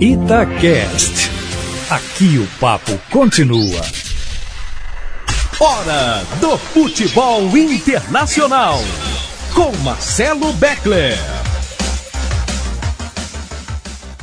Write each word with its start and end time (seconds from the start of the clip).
Itacast. 0.00 1.30
Aqui 1.88 2.38
o 2.38 2.48
papo 2.58 2.98
continua. 3.12 3.80
Hora 5.60 6.24
do 6.40 6.58
futebol 6.58 7.56
internacional. 7.56 8.80
Com 9.54 9.70
Marcelo 9.84 10.52
Beckler. 10.54 11.16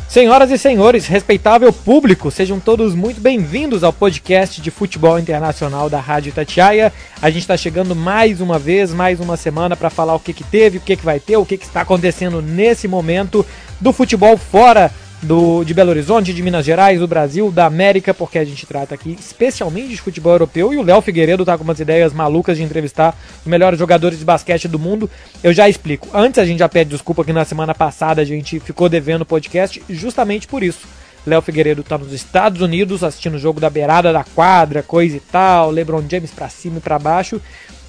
Senhoras 0.09 0.51
e 0.51 0.57
senhores, 0.57 1.07
respeitável 1.07 1.71
público, 1.71 2.29
sejam 2.29 2.59
todos 2.59 2.93
muito 2.93 3.21
bem-vindos 3.21 3.81
ao 3.81 3.93
podcast 3.93 4.59
de 4.59 4.69
futebol 4.69 5.17
internacional 5.17 5.89
da 5.89 6.01
Rádio 6.01 6.33
Tatiaia. 6.33 6.91
A 7.21 7.29
gente 7.29 7.43
está 7.43 7.55
chegando 7.55 7.95
mais 7.95 8.41
uma 8.41 8.59
vez, 8.59 8.93
mais 8.93 9.21
uma 9.21 9.37
semana 9.37 9.77
para 9.77 9.89
falar 9.89 10.15
o 10.15 10.19
que, 10.19 10.33
que 10.33 10.43
teve, 10.43 10.79
o 10.79 10.81
que, 10.81 10.97
que 10.97 11.05
vai 11.05 11.21
ter, 11.21 11.37
o 11.37 11.45
que, 11.45 11.57
que 11.57 11.63
está 11.63 11.79
acontecendo 11.79 12.41
nesse 12.41 12.89
momento 12.89 13.45
do 13.79 13.93
futebol 13.93 14.35
fora 14.35 14.91
do, 15.21 15.63
de 15.63 15.73
Belo 15.73 15.91
Horizonte, 15.91 16.33
de 16.33 16.41
Minas 16.41 16.65
Gerais, 16.65 16.99
do 16.99 17.07
Brasil, 17.07 17.51
da 17.51 17.65
América, 17.65 18.13
porque 18.13 18.39
a 18.39 18.45
gente 18.45 18.65
trata 18.65 18.95
aqui 18.95 19.15
especialmente 19.19 19.89
de 19.89 20.01
futebol 20.01 20.33
europeu 20.33 20.73
e 20.73 20.77
o 20.77 20.81
Léo 20.81 21.01
Figueiredo 21.01 21.45
tá 21.45 21.57
com 21.57 21.63
umas 21.63 21.79
ideias 21.79 22.13
malucas 22.13 22.57
de 22.57 22.63
entrevistar 22.63 23.15
os 23.41 23.47
melhores 23.47 23.77
jogadores 23.77 24.19
de 24.19 24.25
basquete 24.25 24.67
do 24.67 24.79
mundo. 24.79 25.09
Eu 25.43 25.53
já 25.53 25.69
explico. 25.69 26.07
Antes 26.13 26.39
a 26.39 26.45
gente 26.45 26.59
já 26.59 26.69
pede 26.69 26.89
desculpa 26.89 27.23
que 27.23 27.33
na 27.33 27.45
semana 27.45 27.75
passada 27.75 28.21
a 28.21 28.25
gente 28.25 28.59
ficou 28.59 28.89
devendo 28.89 29.21
o 29.21 29.25
podcast 29.25 29.81
justamente 29.89 30.47
por 30.47 30.63
isso. 30.63 30.87
Léo 31.25 31.41
Figueiredo 31.41 31.83
tá 31.83 31.97
nos 31.97 32.11
Estados 32.11 32.61
Unidos 32.61 33.03
assistindo 33.03 33.35
o 33.35 33.39
jogo 33.39 33.59
da 33.59 33.69
beirada 33.69 34.11
da 34.11 34.23
quadra, 34.23 34.81
coisa 34.81 35.17
e 35.17 35.19
tal, 35.19 35.69
LeBron 35.69 36.03
James 36.09 36.31
para 36.31 36.49
cima 36.49 36.77
e 36.77 36.81
para 36.81 36.97
baixo. 36.97 37.39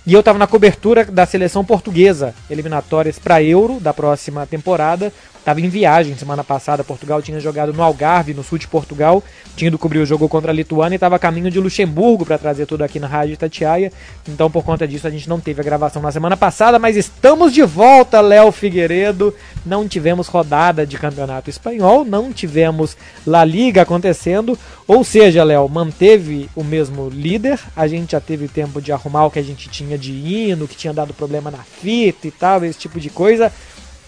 E 0.05 0.13
eu 0.13 0.23
tava 0.23 0.39
na 0.39 0.49
cobertura 0.49 1.05
da 1.05 1.25
seleção 1.25 1.65
portuguesa, 1.65 2.35
eliminatórias 2.51 3.21
para 3.21 3.43
Euro 3.43 3.79
da 3.81 3.95
próxima 3.95 4.45
temporada. 4.47 5.13
Estava 5.43 5.61
em 5.61 5.69
viagem 5.69 6.17
semana 6.17 6.45
passada. 6.45 6.85
Portugal 6.85 7.21
tinha 7.21 7.41
jogado 7.41 7.73
no 7.73 7.83
Algarve, 7.83 8.33
no 8.33 8.45
sul 8.45 8.59
de 8.59 8.69
Portugal. 8.69 9.25
Tinha 9.57 9.67
ido 9.67 9.77
cobrir 9.77 9.99
o 9.99 10.07
jogo 10.07 10.29
contra 10.29 10.53
a 10.53 10.55
Lituânia 10.55 10.95
e 10.95 10.97
estava 10.97 11.17
a 11.17 11.19
caminho 11.19 11.51
de 11.51 11.59
Luxemburgo 11.59 12.25
para 12.25 12.39
trazer 12.39 12.65
tudo 12.65 12.83
aqui 12.83 13.01
na 13.01 13.09
Rádio 13.09 13.33
Itatiaia. 13.33 13.93
Então, 14.29 14.49
por 14.49 14.63
conta 14.63 14.87
disso, 14.87 15.05
a 15.05 15.11
gente 15.11 15.29
não 15.29 15.41
teve 15.41 15.61
a 15.61 15.65
gravação 15.65 16.01
na 16.01 16.13
semana 16.13 16.37
passada, 16.37 16.79
mas 16.79 16.97
estamos 16.97 17.53
de 17.53 17.65
volta, 17.65 18.21
Léo 18.21 18.53
Figueiredo. 18.53 19.35
Não 19.67 19.89
tivemos 19.89 20.29
rodada 20.29 20.87
de 20.87 20.97
campeonato 20.97 21.51
espanhol, 21.51 22.05
não 22.05 22.33
tivemos 22.33 22.97
La 23.27 23.45
Liga 23.45 23.83
acontecendo. 23.83 24.57
Ou 24.87 25.03
seja, 25.03 25.43
Léo, 25.43 25.69
manteve 25.69 26.49
o 26.55 26.63
mesmo 26.63 27.09
líder. 27.09 27.59
A 27.75 27.89
gente 27.89 28.13
já 28.13 28.21
teve 28.21 28.47
tempo 28.47 28.81
de 28.81 28.93
arrumar 28.93 29.27
o 29.27 29.31
que 29.31 29.41
a 29.41 29.43
gente 29.43 29.69
tinha 29.69 29.99
de 29.99 30.13
hino, 30.13 30.69
que 30.69 30.77
tinha 30.77 30.95
dado 30.95 31.13
problema 31.13 31.51
na 31.51 31.65
fita 31.65 32.29
e 32.29 32.31
tal, 32.31 32.65
esse 32.65 32.79
tipo 32.79 33.01
de 33.01 33.11
coisa. 33.11 33.53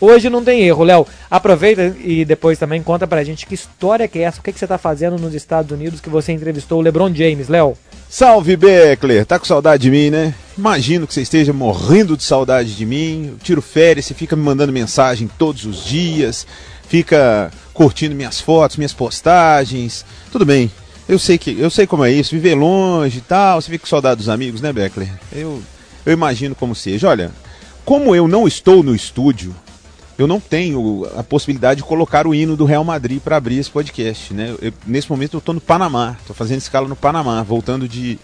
Hoje 0.05 0.29
não 0.29 0.45
tem 0.45 0.63
erro, 0.63 0.85
Léo. 0.85 1.07
Aproveita 1.31 1.97
e 2.03 2.25
depois 2.25 2.59
também 2.59 2.83
conta 2.83 3.07
pra 3.07 3.25
gente 3.25 3.47
que 3.47 3.55
história 3.55 4.07
que 4.07 4.19
é 4.19 4.23
essa, 4.23 4.41
o 4.41 4.43
que, 4.43 4.53
que 4.53 4.59
você 4.59 4.67
tá 4.67 4.79
fazendo 4.79 5.19
nos 5.19 5.35
Estados 5.35 5.71
Unidos 5.71 6.01
que 6.01 6.11
você 6.11 6.33
entrevistou 6.33 6.79
o 6.79 6.83
LeBron 6.83 7.13
James, 7.15 7.49
Léo. 7.49 7.77
Salve 8.09 8.57
Beckler, 8.57 9.27
tá 9.27 9.39
com 9.39 9.45
saudade 9.45 9.83
de 9.83 9.91
mim, 9.91 10.11
né? 10.11 10.35
Imagino 10.57 11.07
que 11.07 11.15
você 11.15 11.23
esteja 11.23 11.53
morrendo 11.53 12.17
de 12.17 12.23
saudade 12.23 12.77
de 12.77 12.87
mim. 12.87 13.31
Eu 13.33 13.39
tiro 13.43 13.63
férias, 13.63 14.07
você 14.07 14.15
fica 14.15 14.37
me 14.37 14.43
mandando 14.43 14.73
mensagem 14.73 15.29
todos 15.39 15.65
os 15.65 15.85
dias, 15.85 16.47
fica 16.89 17.51
curtindo 17.73 18.15
minhas 18.15 18.41
fotos, 18.41 18.77
minhas 18.77 18.93
postagens. 18.93 20.05
Tudo 20.31 20.45
bem. 20.45 20.71
Eu 21.09 21.19
sei 21.19 21.37
que 21.37 21.59
eu 21.59 21.71
sei 21.71 21.87
como 21.87 22.05
é 22.05 22.11
isso, 22.11 22.31
viver 22.31 22.55
longe 22.55 23.19
e 23.19 23.21
tal, 23.21 23.61
você 23.61 23.71
fica 23.71 23.83
com 23.83 23.89
saudade 23.89 24.19
dos 24.19 24.29
amigos, 24.29 24.61
né, 24.61 24.73
Beckler? 24.73 25.11
Eu 25.33 25.61
eu 26.05 26.13
imagino 26.13 26.55
como 26.55 26.75
seja. 26.75 27.09
Olha, 27.09 27.31
como 27.85 28.15
eu 28.15 28.29
não 28.29 28.47
estou 28.47 28.83
no 28.83 28.95
estúdio, 28.95 29.55
eu 30.17 30.27
não 30.27 30.39
tenho 30.39 31.07
a 31.17 31.23
possibilidade 31.23 31.79
de 31.79 31.87
colocar 31.87 32.27
o 32.27 32.35
hino 32.35 32.57
do 32.57 32.65
Real 32.65 32.85
Madrid 32.85 33.21
para 33.21 33.37
abrir 33.37 33.59
esse 33.59 33.71
podcast. 33.71 34.33
Né? 34.33 34.55
Eu, 34.61 34.73
nesse 34.87 35.11
momento 35.11 35.35
eu 35.35 35.39
estou 35.39 35.55
no 35.55 35.61
Panamá, 35.61 36.17
estou 36.21 36.35
fazendo 36.35 36.59
escala 36.59 36.87
no 36.89 36.97
Panamá, 36.97 37.43
voltando 37.43 37.89
de, 37.89 38.19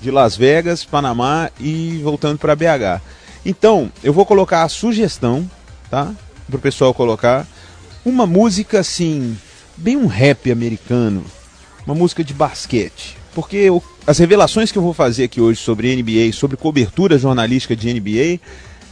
de 0.00 0.10
Las 0.10 0.36
Vegas, 0.36 0.84
Panamá 0.84 1.50
e 1.58 2.00
voltando 2.02 2.38
para 2.38 2.54
BH. 2.54 3.00
Então, 3.44 3.90
eu 4.04 4.12
vou 4.12 4.26
colocar 4.26 4.62
a 4.64 4.68
sugestão, 4.68 5.50
tá? 5.90 6.12
Para 6.46 6.56
o 6.56 6.60
pessoal 6.60 6.92
colocar 6.92 7.46
uma 8.04 8.26
música 8.26 8.80
assim, 8.80 9.36
bem 9.76 9.96
um 9.96 10.06
rap 10.06 10.50
americano, 10.50 11.24
uma 11.86 11.94
música 11.94 12.22
de 12.22 12.34
basquete. 12.34 13.16
Porque 13.34 13.56
eu, 13.56 13.82
as 14.06 14.18
revelações 14.18 14.70
que 14.72 14.76
eu 14.76 14.82
vou 14.82 14.92
fazer 14.92 15.24
aqui 15.24 15.40
hoje 15.40 15.60
sobre 15.60 15.94
NBA, 15.94 16.32
sobre 16.32 16.56
cobertura 16.56 17.16
jornalística 17.16 17.76
de 17.76 17.92
NBA, 17.92 18.40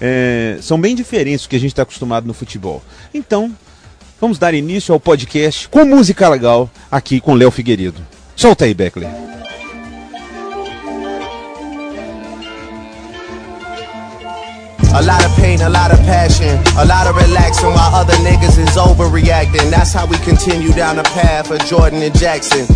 é, 0.01 0.59
são 0.61 0.81
bem 0.81 0.95
diferentes 0.95 1.47
do 1.47 1.49
que 1.49 1.57
a 1.57 1.61
gente 1.61 1.73
está 1.73 1.83
acostumado 1.83 2.27
no 2.27 2.35
futebol. 2.35 2.83
Então, 3.13 3.55
vamos 4.21 4.39
dar 4.39 4.55
início 4.55 4.93
ao 4.93 5.01
podcast 5.01 5.69
com 5.69 5.85
música 5.85 6.29
legal 6.29 6.71
aqui 6.91 7.21
com 7.21 7.35
Léo 7.35 7.51
Figueiredo. 7.51 8.01
Solta 8.37 8.65
aí, 8.65 8.75
Beckler. 8.75 9.09
A 14.95 15.01
lot 15.03 15.25
of 15.25 15.37
pain, 15.37 15.61
a 15.63 15.69
lot 15.69 15.93
of 15.93 16.01
passion, 16.07 16.59
a 16.77 16.85
lot 16.85 17.07
of 17.07 17.15
relaxing 17.17 17.69
while 17.69 17.95
other 17.95 18.17
niggas 18.17 18.59
is 18.59 18.77
overreacting. 18.77 19.71
That's 19.71 19.93
how 19.93 20.07
we 20.07 20.17
continue 20.19 20.73
down 20.73 20.97
the 20.97 21.03
path 21.03 21.51
of 21.51 21.65
Jordan 21.67 22.03
and 22.03 22.19
Jackson. 22.19 22.67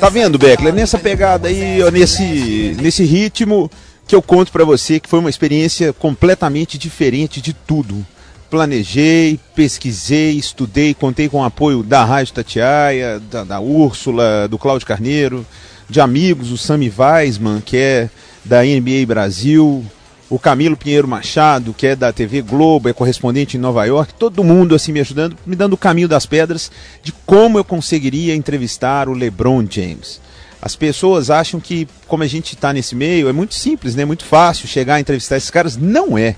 Tá 0.00 0.08
vendo, 0.08 0.38
Beckler? 0.38 0.72
Nessa 0.72 0.98
pegada 0.98 1.48
aí, 1.48 1.82
ó, 1.82 1.90
nesse, 1.90 2.76
nesse 2.80 3.04
ritmo, 3.04 3.70
que 4.06 4.14
eu 4.14 4.22
conto 4.22 4.52
para 4.52 4.64
você 4.64 5.00
que 5.00 5.08
foi 5.08 5.18
uma 5.18 5.30
experiência 5.30 5.92
completamente 5.92 6.76
diferente 6.76 7.40
de 7.40 7.52
tudo. 7.52 8.04
Planejei, 8.50 9.40
pesquisei, 9.54 10.32
estudei, 10.32 10.94
contei 10.94 11.28
com 11.28 11.40
o 11.40 11.44
apoio 11.44 11.82
da 11.82 12.04
Rádio 12.04 12.34
Tatiaia, 12.34 13.20
da, 13.30 13.42
da 13.42 13.60
Úrsula, 13.60 14.46
do 14.48 14.58
Cláudio 14.58 14.86
Carneiro, 14.86 15.44
de 15.88 16.00
amigos, 16.00 16.52
o 16.52 16.58
Sami 16.58 16.92
Weisman, 16.96 17.60
que 17.60 17.76
é 17.76 18.10
da 18.44 18.62
NBA 18.62 19.06
Brasil, 19.06 19.84
o 20.28 20.38
Camilo 20.38 20.76
Pinheiro 20.76 21.08
Machado, 21.08 21.74
que 21.74 21.86
é 21.86 21.96
da 21.96 22.12
TV 22.12 22.42
Globo, 22.42 22.88
é 22.88 22.92
correspondente 22.92 23.56
em 23.56 23.60
Nova 23.60 23.84
York, 23.84 24.14
todo 24.14 24.44
mundo 24.44 24.74
assim 24.74 24.92
me 24.92 25.00
ajudando, 25.00 25.36
me 25.46 25.56
dando 25.56 25.74
o 25.74 25.78
caminho 25.78 26.08
das 26.08 26.26
pedras 26.26 26.70
de 27.02 27.12
como 27.26 27.58
eu 27.58 27.64
conseguiria 27.64 28.34
entrevistar 28.34 29.08
o 29.08 29.12
LeBron 29.12 29.66
James. 29.68 30.20
As 30.64 30.74
pessoas 30.74 31.28
acham 31.28 31.60
que, 31.60 31.86
como 32.08 32.22
a 32.22 32.26
gente 32.26 32.54
está 32.54 32.72
nesse 32.72 32.94
meio, 32.94 33.28
é 33.28 33.32
muito 33.34 33.54
simples, 33.54 33.94
né? 33.94 34.06
muito 34.06 34.24
fácil 34.24 34.66
chegar 34.66 34.94
a 34.94 35.00
entrevistar 35.00 35.36
esses 35.36 35.50
caras. 35.50 35.76
Não 35.76 36.16
é. 36.16 36.36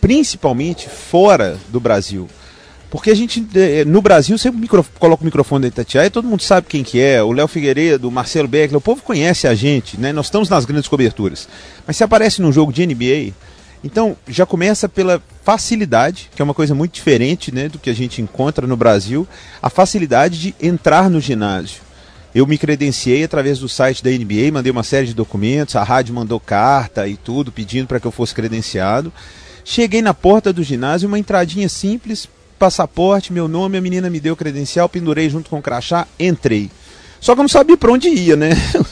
Principalmente 0.00 0.88
fora 0.88 1.58
do 1.68 1.80
Brasil. 1.80 2.28
Porque 2.88 3.10
a 3.10 3.14
gente, 3.14 3.44
eh, 3.56 3.84
no 3.84 4.00
Brasil, 4.00 4.38
sempre 4.38 4.60
micro, 4.60 4.86
coloca 5.00 5.24
o 5.24 5.24
microfone 5.24 5.62
da 5.62 5.66
Itatiaia 5.66 6.06
e 6.06 6.10
todo 6.10 6.28
mundo 6.28 6.44
sabe 6.44 6.68
quem 6.68 6.84
que 6.84 7.00
é. 7.00 7.20
O 7.24 7.32
Léo 7.32 7.48
Figueiredo, 7.48 8.06
o 8.06 8.12
Marcelo 8.12 8.46
Beckler, 8.46 8.78
o 8.78 8.80
povo 8.80 9.02
conhece 9.02 9.48
a 9.48 9.54
gente, 9.54 9.98
né? 9.98 10.12
Nós 10.12 10.26
estamos 10.26 10.48
nas 10.48 10.64
grandes 10.64 10.88
coberturas. 10.88 11.48
Mas 11.84 11.96
se 11.96 12.04
aparece 12.04 12.40
num 12.40 12.52
jogo 12.52 12.72
de 12.72 12.86
NBA, 12.86 13.34
então 13.82 14.16
já 14.28 14.46
começa 14.46 14.88
pela 14.88 15.20
facilidade, 15.42 16.30
que 16.36 16.40
é 16.40 16.44
uma 16.44 16.54
coisa 16.54 16.72
muito 16.72 16.92
diferente 16.92 17.52
né, 17.52 17.68
do 17.68 17.80
que 17.80 17.90
a 17.90 17.94
gente 17.94 18.22
encontra 18.22 18.64
no 18.64 18.76
Brasil, 18.76 19.26
a 19.60 19.68
facilidade 19.68 20.38
de 20.38 20.54
entrar 20.60 21.10
no 21.10 21.20
ginásio. 21.20 21.89
Eu 22.34 22.46
me 22.46 22.56
credenciei 22.56 23.24
através 23.24 23.58
do 23.58 23.68
site 23.68 24.04
da 24.04 24.10
NBA, 24.10 24.52
mandei 24.52 24.70
uma 24.70 24.84
série 24.84 25.06
de 25.06 25.14
documentos, 25.14 25.74
a 25.74 25.82
rádio 25.82 26.14
mandou 26.14 26.38
carta 26.38 27.08
e 27.08 27.16
tudo, 27.16 27.50
pedindo 27.50 27.88
para 27.88 27.98
que 27.98 28.06
eu 28.06 28.12
fosse 28.12 28.34
credenciado. 28.34 29.12
Cheguei 29.64 30.00
na 30.00 30.14
porta 30.14 30.52
do 30.52 30.62
ginásio, 30.62 31.08
uma 31.08 31.18
entradinha 31.18 31.68
simples, 31.68 32.28
passaporte, 32.58 33.32
meu 33.32 33.48
nome, 33.48 33.76
a 33.76 33.80
menina 33.80 34.08
me 34.08 34.20
deu 34.20 34.36
credencial, 34.36 34.88
pendurei 34.88 35.28
junto 35.28 35.50
com 35.50 35.58
o 35.58 35.62
crachá, 35.62 36.06
entrei. 36.18 36.70
Só 37.20 37.34
que 37.34 37.40
eu 37.40 37.44
não 37.44 37.48
sabia 37.48 37.76
para 37.76 37.90
onde 37.90 38.08
ia, 38.08 38.36
né? 38.36 38.50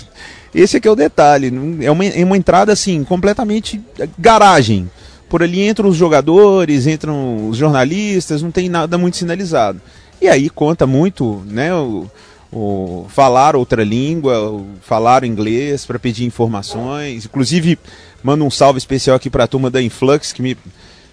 Esse 0.54 0.78
aqui 0.78 0.88
é 0.88 0.91
o 0.91 0.97
detalhe. 0.97 1.53
É 1.82 1.91
uma, 1.91 2.04
é 2.04 2.25
uma 2.25 2.37
entrada 2.37 2.72
assim, 2.72 3.04
completamente 3.04 3.81
garagem. 4.19 4.91
Por 5.28 5.43
ali 5.43 5.69
entram 5.69 5.88
os 5.88 5.97
jogadores, 5.97 6.87
entram 6.87 7.48
os 7.48 7.56
jornalistas, 7.56 8.43
não 8.43 8.50
tem 8.50 8.69
nada 8.69 8.98
muito 8.98 9.16
sinalizado. 9.16 9.81
E 10.21 10.27
aí 10.27 10.50
conta 10.50 10.87
muito, 10.87 11.43
né? 11.47 11.75
O, 11.75 12.10
o, 12.53 13.06
falar 13.09 13.54
outra 13.56 13.84
língua, 13.84 14.65
falar 14.83 15.24
inglês 15.24 15.84
para 15.84 15.98
pedir 15.98 16.24
informações. 16.24 17.24
Inclusive, 17.24 17.78
mando 18.22 18.45
um 18.45 18.50
salve 18.50 18.78
especial 18.78 19.16
aqui 19.16 19.28
para 19.28 19.45
a 19.45 19.48
turma 19.48 19.71
da 19.71 19.83
Influx, 19.83 20.33
que 20.33 20.42
me, 20.42 20.56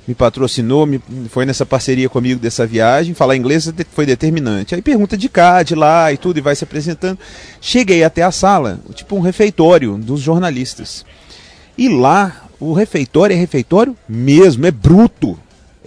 me 0.08 0.16
patrocinou, 0.16 0.86
me, 0.86 1.02
foi 1.30 1.46
nessa 1.46 1.66
parceria 1.66 2.08
comigo 2.10 2.40
dessa 2.40 2.66
viagem. 2.66 3.14
Falar 3.14 3.36
inglês 3.36 3.72
foi 3.92 4.06
determinante. 4.06 4.76
Aí 4.76 4.82
pergunta 4.82 5.18
de 5.18 5.28
cá, 5.28 5.62
de 5.64 5.76
lá 5.76 6.12
e 6.12 6.18
tudo, 6.18 6.38
e 6.38 6.42
vai 6.42 6.56
se 6.56 6.64
apresentando. 6.64 7.20
Cheguei 7.60 8.04
até 8.04 8.24
a 8.24 8.32
sala, 8.32 8.80
tipo 8.94 9.16
um 9.16 9.22
refeitório 9.22 9.98
dos 9.98 10.22
jornalistas. 10.22 11.06
E 11.78 11.90
lá, 11.90 12.44
o 12.60 12.72
refeitório 12.72 13.34
é 13.34 13.38
refeitório 13.38 13.98
mesmo, 14.08 14.66
é 14.66 14.72
bruto. 14.72 15.38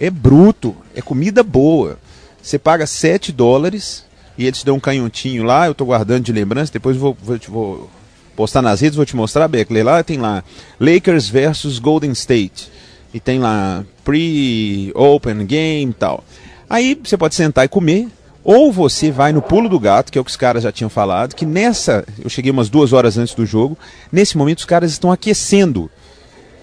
É 0.01 0.09
bruto, 0.09 0.75
é 0.95 1.01
comida 1.01 1.43
boa. 1.43 1.97
Você 2.41 2.57
paga 2.57 2.87
7 2.87 3.33
dólares 3.33 4.05
e 4.39 4.47
eles 4.47 4.63
dão 4.63 4.77
um 4.77 4.79
canhotinho 4.79 5.43
lá, 5.43 5.65
eu 5.65 5.73
estou 5.73 5.85
guardando 5.85 6.23
de 6.23 6.31
lembrança, 6.31 6.71
depois 6.71 6.95
vou, 6.95 7.15
vou, 7.21 7.37
vou, 7.49 7.89
postar 8.37 8.61
nas 8.61 8.79
redes, 8.79 8.95
vou 8.95 9.05
te 9.05 9.13
mostrar, 9.13 9.49
Beckley, 9.49 9.83
lá 9.83 10.01
tem 10.01 10.17
lá 10.17 10.45
Lakers 10.79 11.27
versus 11.27 11.77
Golden 11.77 12.13
State, 12.13 12.71
e 13.13 13.19
tem 13.19 13.37
lá 13.37 13.83
pre-open 14.01 15.45
game 15.45 15.91
e 15.91 15.93
tal. 15.93 16.23
Aí 16.69 16.97
você 17.03 17.17
pode 17.17 17.35
sentar 17.35 17.65
e 17.65 17.67
comer, 17.67 18.07
Ou 18.41 18.71
você 18.71 19.11
vai 19.11 19.33
no 19.33 19.41
pulo 19.41 19.67
do 19.67 19.77
gato, 19.77 20.09
que 20.09 20.17
é 20.17 20.21
o 20.21 20.23
que 20.23 20.31
os 20.31 20.37
caras 20.37 20.63
já 20.63 20.71
tinham 20.71 20.89
falado, 20.89 21.35
que 21.35 21.45
nessa, 21.45 22.05
eu 22.17 22.29
cheguei 22.29 22.49
umas 22.49 22.69
duas 22.69 22.93
horas 22.93 23.17
antes 23.17 23.35
do 23.35 23.45
jogo, 23.45 23.77
nesse 24.09 24.37
momento 24.37 24.59
os 24.59 24.65
caras 24.65 24.89
estão 24.89 25.11
aquecendo. 25.11 25.91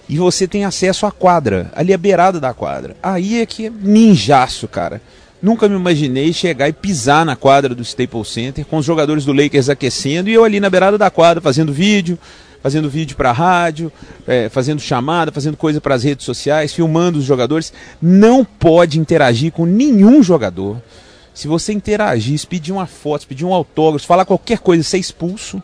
E 0.09 0.17
você 0.17 0.49
tem 0.49 0.65
acesso 0.65 1.05
à 1.05 1.13
quadra, 1.13 1.71
ali 1.77 1.93
à 1.93 1.99
beirada 1.99 2.41
da 2.41 2.55
quadra. 2.55 2.97
Aí 3.03 3.43
é 3.43 3.45
que 3.45 3.67
é 3.67 3.71
ninjaço, 3.71 4.67
cara. 4.67 5.03
Nunca 5.47 5.69
me 5.69 5.77
imaginei 5.77 6.33
chegar 6.33 6.69
e 6.69 6.73
pisar 6.73 7.25
na 7.25 7.37
quadra 7.37 7.73
do 7.73 7.81
Staples 7.81 8.27
Center 8.31 8.65
com 8.65 8.79
os 8.79 8.85
jogadores 8.85 9.25
do 9.25 9.33
Lakers 9.33 9.69
aquecendo 9.69 10.29
e 10.29 10.35
eu 10.35 10.43
ali 10.43 10.59
na 10.59 10.69
beirada 10.69 10.99
da 10.99 11.09
quadra 11.09 11.41
fazendo 11.41 11.73
vídeo, 11.73 12.19
fazendo 12.61 12.91
vídeo 12.91 13.17
para 13.17 13.31
rádio, 13.31 13.93
é, 14.27 14.49
fazendo 14.49 14.81
chamada, 14.81 15.31
fazendo 15.31 15.57
coisa 15.57 15.81
para 15.81 15.95
as 15.95 16.03
redes 16.03 16.27
sociais, 16.27 16.73
filmando 16.73 17.21
os 17.21 17.25
jogadores. 17.25 17.73
Não 18.03 18.45
pode 18.45 18.99
interagir 18.99 19.53
com 19.53 19.65
nenhum 19.65 20.21
jogador. 20.21 20.83
Se 21.33 21.47
você 21.47 21.73
interagir, 21.73 22.37
se 22.37 22.45
pedir 22.45 22.73
uma 22.73 22.89
foto, 22.89 23.21
se 23.21 23.29
pedir 23.29 23.45
um 23.45 23.55
autógrafo, 23.55 24.05
falar 24.05 24.25
qualquer 24.25 24.59
coisa, 24.59 24.83
ser 24.83 24.99
expulso. 24.99 25.63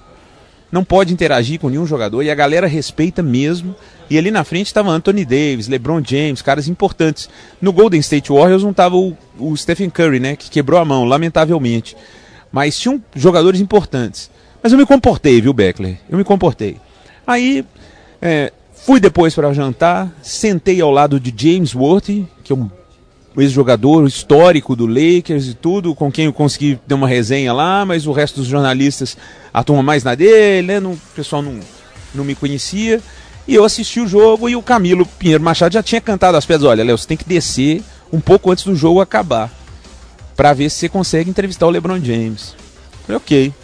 Não 0.72 0.82
pode 0.82 1.12
interagir 1.12 1.60
com 1.60 1.68
nenhum 1.68 1.86
jogador 1.86 2.22
e 2.22 2.30
a 2.30 2.34
galera 2.34 2.66
respeita 2.66 3.22
mesmo. 3.22 3.76
E 4.08 4.16
ali 4.16 4.30
na 4.30 4.42
frente 4.42 4.68
estava 4.68 4.90
Anthony 4.90 5.22
Davis, 5.22 5.68
LeBron 5.68 6.02
James, 6.02 6.40
caras 6.40 6.66
importantes. 6.66 7.28
No 7.60 7.74
Golden 7.74 8.00
State 8.00 8.32
Warriors 8.32 8.62
não 8.62 8.70
estava 8.70 8.96
o, 8.96 9.14
o, 9.38 9.54
Stephen 9.54 9.90
Curry, 9.90 10.18
né, 10.18 10.34
que 10.34 10.50
quebrou 10.50 10.80
a 10.80 10.84
mão, 10.84 11.04
lamentavelmente. 11.04 11.94
Mas 12.50 12.78
tinham 12.78 13.02
jogadores 13.14 13.60
importantes. 13.60 14.30
Mas 14.62 14.72
eu 14.72 14.78
me 14.78 14.86
comportei, 14.86 15.42
viu, 15.42 15.52
Beckler? 15.52 15.98
Eu 16.08 16.16
me 16.16 16.24
comportei. 16.24 16.78
Aí 17.26 17.64
é, 18.20 18.50
fui 18.72 18.98
depois 18.98 19.34
para 19.34 19.52
jantar, 19.52 20.10
sentei 20.22 20.80
ao 20.80 20.90
lado 20.90 21.20
de 21.20 21.34
James 21.36 21.74
Worthy, 21.74 22.26
que 22.42 22.52
é 22.52 22.56
um 22.56 22.70
ex-jogador 23.36 24.06
histórico 24.06 24.76
do 24.76 24.86
Lakers 24.86 25.46
e 25.46 25.54
tudo, 25.54 25.94
com 25.94 26.10
quem 26.10 26.26
eu 26.26 26.32
consegui 26.32 26.78
ter 26.86 26.94
uma 26.94 27.08
resenha 27.08 27.52
lá, 27.52 27.84
mas 27.84 28.06
o 28.06 28.12
resto 28.12 28.40
dos 28.40 28.46
jornalistas 28.48 29.16
atuam 29.52 29.82
mais 29.82 30.04
na 30.04 30.14
dele, 30.14 30.66
né? 30.66 30.80
Não, 30.80 30.92
o 30.92 31.00
pessoal 31.14 31.40
não, 31.42 31.58
não 32.14 32.24
me 32.24 32.34
conhecia. 32.34 33.00
E 33.48 33.54
eu 33.54 33.64
assisti 33.64 34.00
o 34.00 34.06
jogo 34.06 34.48
e 34.48 34.54
o 34.54 34.62
Camilo 34.62 35.04
Pinheiro 35.04 35.42
Machado 35.42 35.72
já 35.74 35.82
tinha 35.82 36.00
cantado 36.00 36.36
as 36.36 36.46
pedras. 36.46 36.70
Olha, 36.70 36.84
Léo, 36.84 36.96
você 36.96 37.08
tem 37.08 37.16
que 37.16 37.24
descer 37.24 37.82
um 38.12 38.20
pouco 38.20 38.50
antes 38.50 38.64
do 38.64 38.74
jogo 38.76 39.00
acabar. 39.00 39.50
para 40.36 40.52
ver 40.52 40.70
se 40.70 40.78
você 40.78 40.88
consegue 40.88 41.30
entrevistar 41.30 41.66
o 41.66 41.70
LeBron 41.70 42.00
James. 42.02 42.54
Falei, 43.06 43.16
ok. 43.16 43.54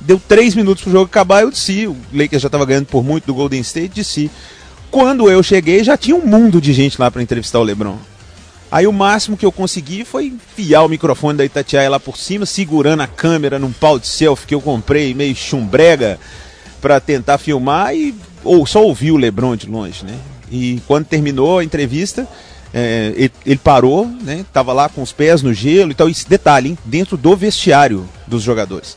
Deu 0.00 0.20
três 0.28 0.54
minutos 0.54 0.82
pro 0.82 0.92
jogo 0.92 1.04
acabar, 1.04 1.42
eu 1.42 1.50
desci. 1.50 1.86
O 1.86 1.96
Lakers 2.12 2.42
já 2.42 2.48
estava 2.48 2.64
ganhando 2.64 2.86
por 2.86 3.04
muito 3.04 3.26
do 3.26 3.34
Golden 3.34 3.60
State, 3.60 3.94
desci. 3.94 4.30
Quando 4.90 5.30
eu 5.30 5.42
cheguei, 5.42 5.82
já 5.82 5.96
tinha 5.96 6.16
um 6.16 6.26
mundo 6.26 6.60
de 6.60 6.72
gente 6.72 7.00
lá 7.00 7.10
para 7.10 7.22
entrevistar 7.22 7.60
o 7.60 7.62
LeBron. 7.62 7.96
Aí 8.72 8.86
o 8.86 8.92
máximo 8.92 9.36
que 9.36 9.44
eu 9.44 9.52
consegui 9.52 10.02
foi 10.02 10.28
enfiar 10.28 10.82
o 10.82 10.88
microfone 10.88 11.36
da 11.36 11.44
Itatiaia 11.44 11.90
lá 11.90 12.00
por 12.00 12.16
cima, 12.16 12.46
segurando 12.46 13.02
a 13.02 13.06
câmera 13.06 13.58
num 13.58 13.70
pau 13.70 13.98
de 13.98 14.06
selfie 14.06 14.46
que 14.46 14.54
eu 14.54 14.62
comprei 14.62 15.12
meio 15.12 15.36
chumbrega 15.36 16.18
para 16.80 16.98
tentar 16.98 17.36
filmar 17.36 17.94
e 17.94 18.14
ou 18.42 18.64
só 18.64 18.82
ouvir 18.82 19.12
o 19.12 19.18
LeBron 19.18 19.56
de 19.56 19.68
longe, 19.68 20.06
né? 20.06 20.18
E 20.50 20.80
quando 20.86 21.04
terminou 21.04 21.58
a 21.58 21.64
entrevista, 21.64 22.26
é, 22.72 23.12
ele, 23.14 23.32
ele, 23.44 23.58
parou, 23.58 24.06
né? 24.06 24.42
Tava 24.54 24.72
lá 24.72 24.88
com 24.88 25.02
os 25.02 25.12
pés 25.12 25.42
no 25.42 25.52
gelo 25.52 25.90
e 25.90 25.94
tal. 25.94 26.08
E 26.08 26.16
detalhe, 26.26 26.70
hein? 26.70 26.78
dentro 26.86 27.18
do 27.18 27.36
vestiário 27.36 28.08
dos 28.26 28.42
jogadores. 28.42 28.96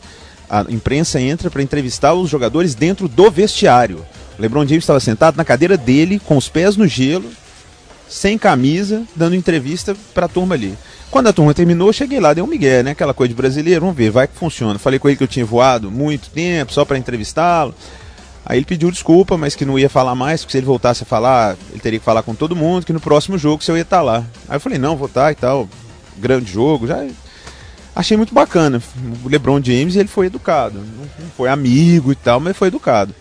A 0.50 0.66
imprensa 0.70 1.20
entra 1.20 1.52
para 1.52 1.62
entrevistar 1.62 2.14
os 2.14 2.30
jogadores 2.30 2.76
dentro 2.76 3.10
do 3.10 3.30
vestiário. 3.30 4.06
O 4.40 4.42
LeBron 4.42 4.66
James 4.66 4.84
estava 4.84 5.02
sentado 5.02 5.36
na 5.36 5.44
cadeira 5.44 5.76
dele, 5.76 6.18
com 6.18 6.38
os 6.38 6.48
pés 6.48 6.78
no 6.78 6.88
gelo, 6.88 7.30
sem 8.08 8.38
camisa, 8.38 9.04
dando 9.16 9.36
entrevista 9.36 9.96
para 10.14 10.26
a 10.26 10.30
turma 10.30 10.56
ali. 10.56 10.78
Quando 11.10 11.28
a 11.28 11.34
turma 11.34 11.54
terminou, 11.54 11.90
eu 11.90 11.94
cheguei 11.94 12.20
lá, 12.20 12.34
dei 12.34 12.44
um 12.44 12.48
migué, 12.48 12.84
né? 12.84 12.92
Aquela 12.92 13.14
coisa 13.14 13.30
de 13.30 13.36
brasileiro, 13.36 13.82
vamos 13.82 13.96
ver, 13.96 14.12
vai 14.12 14.28
que 14.28 14.36
funciona. 14.36 14.78
Falei 14.78 15.00
com 15.00 15.08
ele 15.08 15.18
que 15.18 15.24
eu 15.24 15.28
tinha 15.28 15.46
voado 15.46 15.90
muito 15.90 16.30
tempo, 16.30 16.74
só 16.74 16.84
para 16.84 16.98
entrevistá-lo. 16.98 17.74
Aí 18.46 18.60
ele 18.60 18.66
pediu 18.66 18.92
desculpa, 18.92 19.38
mas 19.38 19.56
que 19.56 19.66
não 19.66 19.80
ia 19.80 19.90
falar 19.90 20.14
mais, 20.14 20.42
porque 20.42 20.52
se 20.52 20.58
ele 20.58 20.68
voltasse 20.68 21.04
a 21.04 21.06
falar, 21.06 21.56
ele 21.72 21.80
teria 21.80 22.00
que 22.00 22.06
falar 22.06 22.22
com 22.22 22.36
todo 22.36 22.56
mundo, 22.56 22.86
que 22.86 22.94
no 22.94 23.00
próximo 23.00 23.38
jogo 23.38 23.64
se 23.64 23.72
eu 23.72 23.76
ia 23.76 23.82
estar 23.82 23.98
tá 23.98 24.04
lá. 24.04 24.26
Aí 24.48 24.58
eu 24.58 24.60
falei, 24.60 24.78
não, 24.78 24.96
vou 24.96 25.08
estar 25.08 25.26
tá 25.26 25.32
e 25.32 25.36
tal, 25.36 25.68
grande 26.18 26.52
jogo, 26.52 26.86
já 26.86 27.08
achei 27.96 28.16
muito 28.16 28.34
bacana. 28.34 28.82
O 29.24 29.30
LeBron 29.30 29.60
James, 29.64 29.96
ele 29.96 30.08
foi 30.08 30.28
educado, 30.28 30.80
não 30.80 31.30
foi 31.36 31.50
amigo 31.50 32.12
e 32.12 32.16
tal, 32.16 32.40
mas 32.40 32.56
foi 32.56 32.68
educado. 32.68 33.16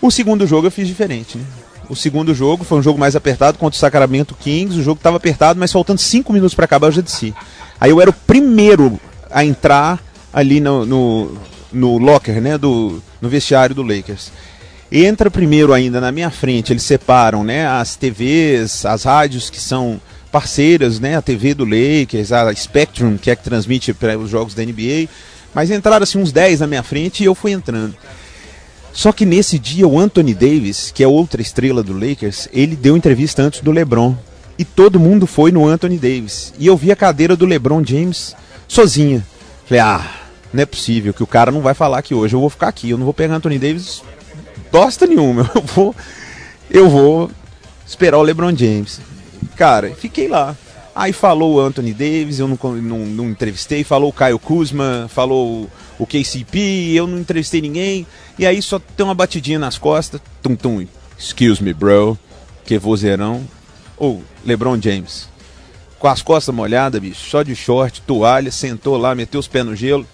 O 0.00 0.10
segundo 0.10 0.46
jogo 0.46 0.68
eu 0.68 0.70
fiz 0.70 0.86
diferente, 0.86 1.36
né? 1.36 1.44
O 1.88 1.94
segundo 1.94 2.34
jogo 2.34 2.64
foi 2.64 2.78
um 2.78 2.82
jogo 2.82 2.98
mais 2.98 3.14
apertado 3.14 3.58
contra 3.58 3.76
o 3.76 3.80
Sacramento 3.80 4.34
Kings. 4.34 4.78
O 4.78 4.82
jogo 4.82 4.98
estava 4.98 5.16
apertado, 5.16 5.58
mas 5.58 5.72
faltando 5.72 6.00
cinco 6.00 6.32
minutos 6.32 6.54
para 6.54 6.64
acabar, 6.64 6.88
eu 6.88 6.92
já 6.92 7.00
desci. 7.00 7.34
Aí 7.80 7.90
eu 7.90 8.00
era 8.00 8.10
o 8.10 8.12
primeiro 8.12 8.98
a 9.30 9.44
entrar 9.44 10.02
ali 10.32 10.60
no, 10.60 10.84
no, 10.84 11.38
no 11.72 11.98
locker, 11.98 12.40
né, 12.40 12.58
do, 12.58 13.02
no 13.20 13.28
vestiário 13.28 13.74
do 13.74 13.82
Lakers. 13.82 14.32
Entra 14.90 15.30
primeiro 15.30 15.72
ainda 15.72 16.00
na 16.00 16.12
minha 16.12 16.30
frente, 16.30 16.72
eles 16.72 16.82
separam, 16.82 17.42
né, 17.42 17.66
as 17.66 17.96
TVs, 17.96 18.86
as 18.86 19.04
rádios 19.04 19.50
que 19.50 19.60
são 19.60 20.00
parceiras, 20.30 21.00
né, 21.00 21.16
a 21.16 21.22
TV 21.22 21.54
do 21.54 21.64
Lakers, 21.64 22.32
a 22.32 22.54
Spectrum, 22.54 23.16
que 23.16 23.30
é 23.30 23.36
que 23.36 23.42
transmite 23.42 23.94
os 24.22 24.30
jogos 24.30 24.54
da 24.54 24.62
NBA, 24.62 25.08
mas 25.54 25.70
entraram 25.70 26.04
assim 26.04 26.18
uns 26.18 26.30
10 26.30 26.60
na 26.60 26.66
minha 26.66 26.82
frente 26.82 27.22
e 27.22 27.26
eu 27.26 27.34
fui 27.34 27.52
entrando. 27.52 27.96
Só 28.96 29.12
que 29.12 29.26
nesse 29.26 29.58
dia 29.58 29.86
o 29.86 30.00
Anthony 30.00 30.32
Davis, 30.32 30.90
que 30.90 31.04
é 31.04 31.06
outra 31.06 31.42
estrela 31.42 31.82
do 31.82 31.92
Lakers, 31.92 32.48
ele 32.50 32.74
deu 32.74 32.96
entrevista 32.96 33.42
antes 33.42 33.60
do 33.60 33.70
LeBron. 33.70 34.16
E 34.58 34.64
todo 34.64 34.98
mundo 34.98 35.26
foi 35.26 35.52
no 35.52 35.66
Anthony 35.66 35.98
Davis. 35.98 36.54
E 36.58 36.66
eu 36.66 36.78
vi 36.78 36.90
a 36.90 36.96
cadeira 36.96 37.36
do 37.36 37.44
LeBron 37.44 37.84
James 37.84 38.34
sozinha. 38.66 39.22
Falei, 39.66 39.82
ah, 39.82 40.10
não 40.50 40.62
é 40.62 40.64
possível 40.64 41.12
que 41.12 41.22
o 41.22 41.26
cara 41.26 41.52
não 41.52 41.60
vai 41.60 41.74
falar 41.74 42.00
que 42.00 42.14
hoje 42.14 42.34
eu 42.34 42.40
vou 42.40 42.48
ficar 42.48 42.68
aqui. 42.68 42.88
Eu 42.88 42.96
não 42.96 43.04
vou 43.04 43.12
pegar 43.12 43.34
Anthony 43.34 43.58
Davis 43.58 44.02
bosta 44.72 45.06
nenhuma. 45.06 45.50
Eu 45.54 45.62
vou, 45.62 45.94
eu 46.70 46.88
vou 46.88 47.30
esperar 47.86 48.18
o 48.18 48.22
LeBron 48.22 48.56
James. 48.56 48.98
Cara, 49.56 49.90
fiquei 49.90 50.26
lá. 50.26 50.56
Aí 50.96 51.12
falou 51.12 51.56
o 51.56 51.60
Anthony 51.60 51.92
Davis, 51.92 52.38
eu 52.38 52.48
não, 52.48 52.58
não, 52.80 52.98
não 53.00 53.28
entrevistei. 53.28 53.84
Falou 53.84 54.08
o 54.08 54.12
Caio 54.14 54.38
Kuzma, 54.38 55.06
falou 55.10 55.68
o 55.98 56.06
KCP, 56.06 56.92
eu 56.94 57.06
não 57.06 57.18
entrevistei 57.18 57.60
ninguém. 57.60 58.06
E 58.38 58.46
aí 58.46 58.62
só 58.62 58.78
tem 58.78 59.04
uma 59.04 59.14
batidinha 59.14 59.58
nas 59.58 59.76
costas. 59.76 60.22
Tum, 60.42 60.56
tum. 60.56 60.86
Excuse 61.18 61.62
me, 61.62 61.74
bro. 61.74 62.18
Que 62.64 62.78
vozeirão. 62.78 63.46
Ou 63.98 64.22
oh, 64.22 64.48
LeBron 64.48 64.80
James. 64.80 65.28
Com 65.98 66.08
as 66.08 66.22
costas 66.22 66.54
molhadas, 66.54 66.98
bicho. 66.98 67.28
Só 67.28 67.42
de 67.42 67.54
short, 67.54 68.00
toalha. 68.00 68.50
Sentou 68.50 68.96
lá, 68.96 69.14
meteu 69.14 69.38
os 69.38 69.46
pés 69.46 69.66
no 69.66 69.76
gelo. 69.76 70.06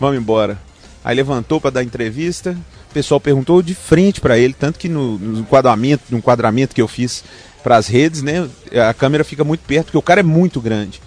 Vamos 0.00 0.16
embora. 0.16 0.58
Aí 1.04 1.14
levantou 1.14 1.60
para 1.60 1.68
dar 1.68 1.84
entrevista. 1.84 2.56
O 2.90 2.94
pessoal 2.94 3.20
perguntou 3.20 3.60
de 3.60 3.74
frente 3.74 4.22
para 4.22 4.38
ele. 4.38 4.54
Tanto 4.54 4.78
que 4.78 4.88
no, 4.88 5.18
no 5.18 5.40
enquadramento, 5.40 6.04
no 6.08 6.16
enquadramento 6.16 6.74
que 6.74 6.80
eu 6.80 6.88
fiz 6.88 7.22
para 7.64 7.78
as 7.78 7.86
redes, 7.86 8.22
né? 8.22 8.46
A 8.88 8.92
câmera 8.92 9.24
fica 9.24 9.42
muito 9.42 9.62
perto, 9.62 9.86
porque 9.86 9.98
o 9.98 10.02
cara 10.02 10.20
é 10.20 10.22
muito 10.22 10.60
grande. 10.60 11.00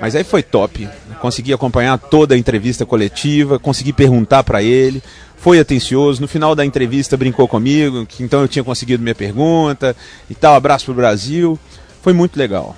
Mas 0.00 0.16
aí 0.16 0.24
foi 0.24 0.42
top. 0.42 0.88
Consegui 1.20 1.52
acompanhar 1.52 1.98
toda 1.98 2.34
a 2.34 2.38
entrevista 2.38 2.86
coletiva, 2.86 3.58
consegui 3.58 3.92
perguntar 3.92 4.42
para 4.42 4.62
ele, 4.62 5.02
foi 5.36 5.60
atencioso. 5.60 6.22
No 6.22 6.26
final 6.26 6.54
da 6.54 6.64
entrevista 6.64 7.18
brincou 7.18 7.46
comigo, 7.46 8.06
que 8.06 8.22
então 8.22 8.40
eu 8.40 8.48
tinha 8.48 8.64
conseguido 8.64 9.02
minha 9.02 9.14
pergunta 9.14 9.94
e 10.28 10.34
tal. 10.34 10.54
Abraço 10.54 10.86
pro 10.86 10.94
Brasil. 10.94 11.58
Foi 12.00 12.14
muito 12.14 12.38
legal. 12.38 12.74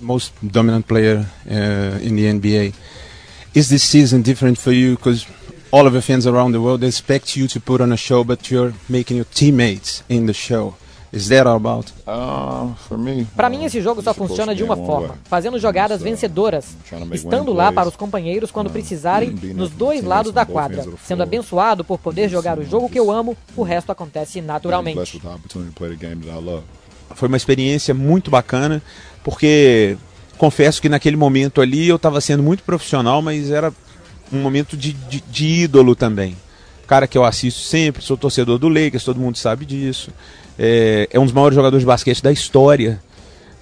Most 0.00 0.32
dominant 0.40 0.86
player 0.86 1.18
uh, 1.18 2.06
in 2.06 2.14
the 2.14 2.32
NBA. 2.32 2.72
Is 3.52 3.68
this 3.68 3.82
season 3.82 4.20
different 4.20 4.58
for 4.58 4.72
you? 4.72 4.96
Because 4.96 5.26
all 5.72 5.86
of 5.88 5.92
the 5.92 6.00
fans 6.00 6.24
around 6.24 6.52
the 6.52 6.60
world 6.60 6.86
expect 6.86 7.36
you 7.36 7.48
to 7.48 7.60
put 7.60 7.82
on 7.82 7.92
a 7.92 7.96
show, 7.96 8.22
but 8.22 8.48
you're 8.48 8.72
making 8.88 9.16
your 9.16 9.26
teammates 9.34 10.04
in 10.08 10.26
the 10.26 10.32
show. 10.32 10.76
Is 11.12 11.28
that 11.28 11.46
all 11.48 11.56
about? 11.56 11.92
Uh, 12.06 12.72
para 13.34 13.50
mim, 13.50 13.64
esse 13.64 13.80
jogo 13.80 14.00
só 14.00 14.14
funciona 14.14 14.54
de 14.54 14.62
uma 14.62 14.76
forma: 14.76 15.18
fazendo 15.24 15.58
jogadas 15.58 16.00
vencedoras, 16.00 16.76
estando 17.12 17.52
lá 17.52 17.72
para 17.72 17.88
os 17.88 17.96
companheiros 17.96 18.50
quando 18.52 18.70
precisarem, 18.70 19.30
nos 19.54 19.70
dois 19.70 20.04
lados 20.04 20.32
da 20.32 20.46
quadra, 20.46 20.84
sendo 21.04 21.22
abençoado 21.22 21.84
por 21.84 21.98
poder 21.98 22.28
jogar 22.28 22.58
o 22.58 22.64
jogo 22.64 22.88
que 22.88 22.98
eu 22.98 23.10
amo, 23.10 23.36
o 23.56 23.62
resto 23.62 23.90
acontece 23.90 24.40
naturalmente. 24.40 25.20
Foi 27.16 27.26
uma 27.26 27.36
experiência 27.36 27.92
muito 27.92 28.30
bacana, 28.30 28.80
porque 29.24 29.96
confesso 30.38 30.80
que 30.80 30.88
naquele 30.88 31.16
momento 31.16 31.60
ali 31.60 31.88
eu 31.88 31.96
estava 31.96 32.20
sendo 32.20 32.42
muito 32.42 32.62
profissional, 32.62 33.20
mas 33.20 33.50
era 33.50 33.72
um 34.32 34.40
momento 34.40 34.76
de, 34.76 34.92
de, 34.92 35.20
de 35.20 35.44
ídolo 35.64 35.96
também. 35.96 36.36
Cara 36.90 37.06
que 37.06 37.16
eu 37.16 37.24
assisto 37.24 37.60
sempre, 37.60 38.02
sou 38.02 38.16
torcedor 38.16 38.58
do 38.58 38.68
Lakers, 38.68 39.04
todo 39.04 39.20
mundo 39.20 39.38
sabe 39.38 39.64
disso 39.64 40.10
é, 40.58 41.08
é 41.12 41.20
um 41.20 41.24
dos 41.24 41.32
maiores 41.32 41.54
jogadores 41.54 41.82
de 41.82 41.86
basquete 41.86 42.20
da 42.20 42.32
história. 42.32 43.00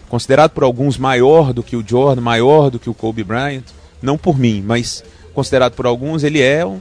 Considerado 0.08 0.52
por 0.52 0.64
alguns 0.64 0.96
maior 0.96 1.52
do 1.52 1.62
que 1.62 1.76
o 1.76 1.84
Jordan, 1.86 2.22
maior 2.22 2.70
do 2.70 2.78
que 2.78 2.88
o 2.88 2.94
Kobe 2.94 3.22
Bryant. 3.22 3.64
Não 4.00 4.16
por 4.16 4.38
mim, 4.38 4.64
mas 4.66 5.04
considerado 5.34 5.74
por 5.74 5.84
alguns, 5.84 6.24
ele 6.24 6.40
é 6.40 6.64
um, 6.64 6.80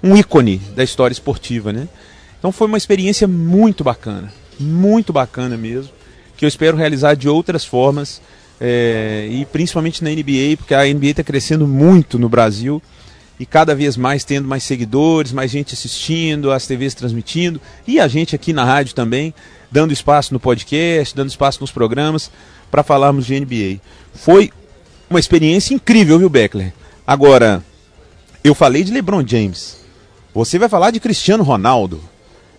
um 0.00 0.16
ícone 0.16 0.58
da 0.76 0.84
história 0.84 1.12
esportiva, 1.12 1.72
né? 1.72 1.88
Então 2.38 2.52
foi 2.52 2.68
uma 2.68 2.78
experiência 2.78 3.26
muito 3.26 3.82
bacana, 3.82 4.32
muito 4.60 5.12
bacana 5.12 5.56
mesmo, 5.56 5.90
que 6.36 6.44
eu 6.44 6.48
espero 6.48 6.76
realizar 6.76 7.14
de 7.14 7.28
outras 7.28 7.64
formas 7.64 8.22
é, 8.60 9.26
e 9.28 9.44
principalmente 9.46 10.04
na 10.04 10.10
NBA, 10.10 10.56
porque 10.56 10.72
a 10.72 10.84
NBA 10.84 11.08
está 11.08 11.24
crescendo 11.24 11.66
muito 11.66 12.16
no 12.16 12.28
Brasil 12.28 12.80
e 13.40 13.46
cada 13.46 13.74
vez 13.74 13.96
mais 13.96 14.22
tendo 14.22 14.46
mais 14.46 14.62
seguidores, 14.62 15.32
mais 15.32 15.50
gente 15.50 15.72
assistindo, 15.72 16.52
as 16.52 16.66
TVs 16.66 16.92
transmitindo 16.92 17.58
e 17.86 17.98
a 17.98 18.06
gente 18.06 18.36
aqui 18.36 18.52
na 18.52 18.66
rádio 18.66 18.94
também, 18.94 19.32
dando 19.70 19.94
espaço 19.94 20.34
no 20.34 20.38
podcast, 20.38 21.16
dando 21.16 21.30
espaço 21.30 21.58
nos 21.62 21.72
programas 21.72 22.30
para 22.70 22.82
falarmos 22.82 23.24
de 23.24 23.40
NBA. 23.40 23.80
Foi 24.12 24.52
uma 25.08 25.18
experiência 25.18 25.72
incrível, 25.72 26.18
viu, 26.18 26.28
Beckler? 26.28 26.74
Agora, 27.06 27.64
eu 28.44 28.54
falei 28.54 28.84
de 28.84 28.92
LeBron 28.92 29.26
James. 29.26 29.78
Você 30.34 30.58
vai 30.58 30.68
falar 30.68 30.90
de 30.90 31.00
Cristiano 31.00 31.42
Ronaldo. 31.42 31.98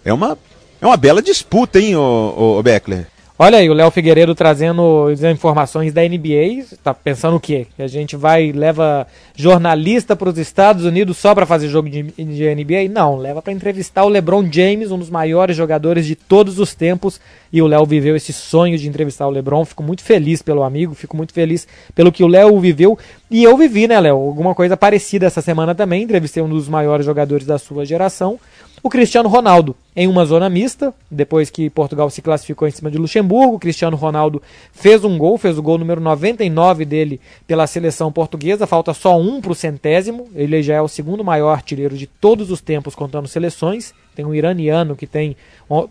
É 0.04 0.12
uma, 0.12 0.36
é 0.82 0.86
uma 0.88 0.98
bela 0.98 1.22
disputa, 1.22 1.80
hein, 1.80 1.96
ô 1.96 2.60
Beckler? 2.64 3.06
Olha 3.44 3.58
aí, 3.58 3.68
o 3.72 3.74
Léo 3.74 3.90
Figueiredo 3.90 4.36
trazendo 4.36 5.08
as 5.12 5.24
informações 5.24 5.92
da 5.92 6.04
NBA. 6.04 6.64
Tá 6.84 6.94
pensando 6.94 7.38
o 7.38 7.40
quê? 7.40 7.66
Que 7.76 7.82
a 7.82 7.88
gente 7.88 8.16
vai, 8.16 8.52
leva 8.52 9.08
jornalista 9.36 10.16
para 10.16 10.30
os 10.30 10.38
Estados 10.38 10.86
Unidos 10.86 11.18
só 11.18 11.34
para 11.34 11.44
fazer 11.44 11.68
jogo 11.68 11.90
de, 11.90 12.04
de, 12.04 12.56
NBA? 12.56 12.88
Não, 12.92 13.18
leva 13.18 13.42
para 13.42 13.52
entrevistar 13.52 14.06
o 14.06 14.10
LeBron 14.10 14.48
James, 14.52 14.92
um 14.92 15.00
dos 15.00 15.10
maiores 15.10 15.58
jogadores 15.58 16.06
de 16.06 16.16
todos 16.16 16.60
os 16.60 16.76
tempos. 16.76 17.20
E 17.52 17.64
o 17.64 17.66
Léo 17.66 17.84
viveu 17.84 18.16
esse 18.16 18.32
sonho 18.32 18.78
de 18.78 18.88
entrevistar 18.88 19.26
o 19.26 19.32
LeBron. 19.32 19.66
Fico 19.66 19.82
muito 19.82 20.04
feliz 20.04 20.44
pelo 20.44 20.62
amigo, 20.62 20.94
fico 20.94 21.18
muito 21.18 21.34
feliz 21.34 21.68
pelo 21.96 22.12
que 22.12 22.24
o 22.24 22.28
Léo 22.28 22.60
viveu. 22.60 22.96
E 23.32 23.44
eu 23.44 23.58
vivi, 23.58 23.88
né, 23.88 24.00
Léo? 24.00 24.18
Alguma 24.18 24.54
coisa 24.54 24.78
parecida 24.78 25.26
essa 25.26 25.42
semana 25.42 25.74
também. 25.74 26.04
Entrevistei 26.04 26.44
um 26.44 26.50
dos 26.50 26.70
maiores 26.70 27.08
jogadores 27.08 27.48
da 27.48 27.58
sua 27.58 27.86
geração 27.86 28.40
o 28.84 28.90
Cristiano 28.90 29.30
Ronaldo 29.30 29.76
em 29.96 30.08
uma 30.08 30.26
zona 30.26 30.50
mista, 30.50 30.94
depois 31.10 31.50
que 31.50 31.70
Portugal 31.70 32.10
se 32.10 32.22
classificou 32.22 32.68
em 32.68 32.72
cima 32.72 32.90
de 32.90 32.98
Luxemburgo. 32.98 33.56
O 33.56 33.60
Cristiano 33.60 33.96
Ronaldo 33.96 34.42
fez 34.72 35.04
um 35.04 35.18
gol, 35.18 35.38
fez 35.38 35.58
o 35.58 35.62
gol 35.62 35.78
número 35.78 36.02
99 36.02 36.86
dele 36.86 37.22
pela 37.46 37.68
seleção 37.68 38.12
portuguesa, 38.12 38.66
falta 38.66 38.94
só 38.94 39.20
um 39.20 39.40
para 39.40 39.52
o 39.52 39.56
centésimo. 39.56 40.30
Ele 40.34 40.64
já 40.64 40.76
é 40.76 40.82
o 40.82 40.88
segundo 40.88 41.24
maior 41.24 41.52
artilheiro 41.52 41.96
de 41.96 42.08
todos 42.08 42.50
os 42.50 42.62
tempos, 42.62 42.96
contando 42.96 43.28
seleções. 43.28 43.94
Tem 44.16 44.26
um 44.26 44.34
iraniano 44.34 44.96
que 44.96 45.06
tem 45.06 45.36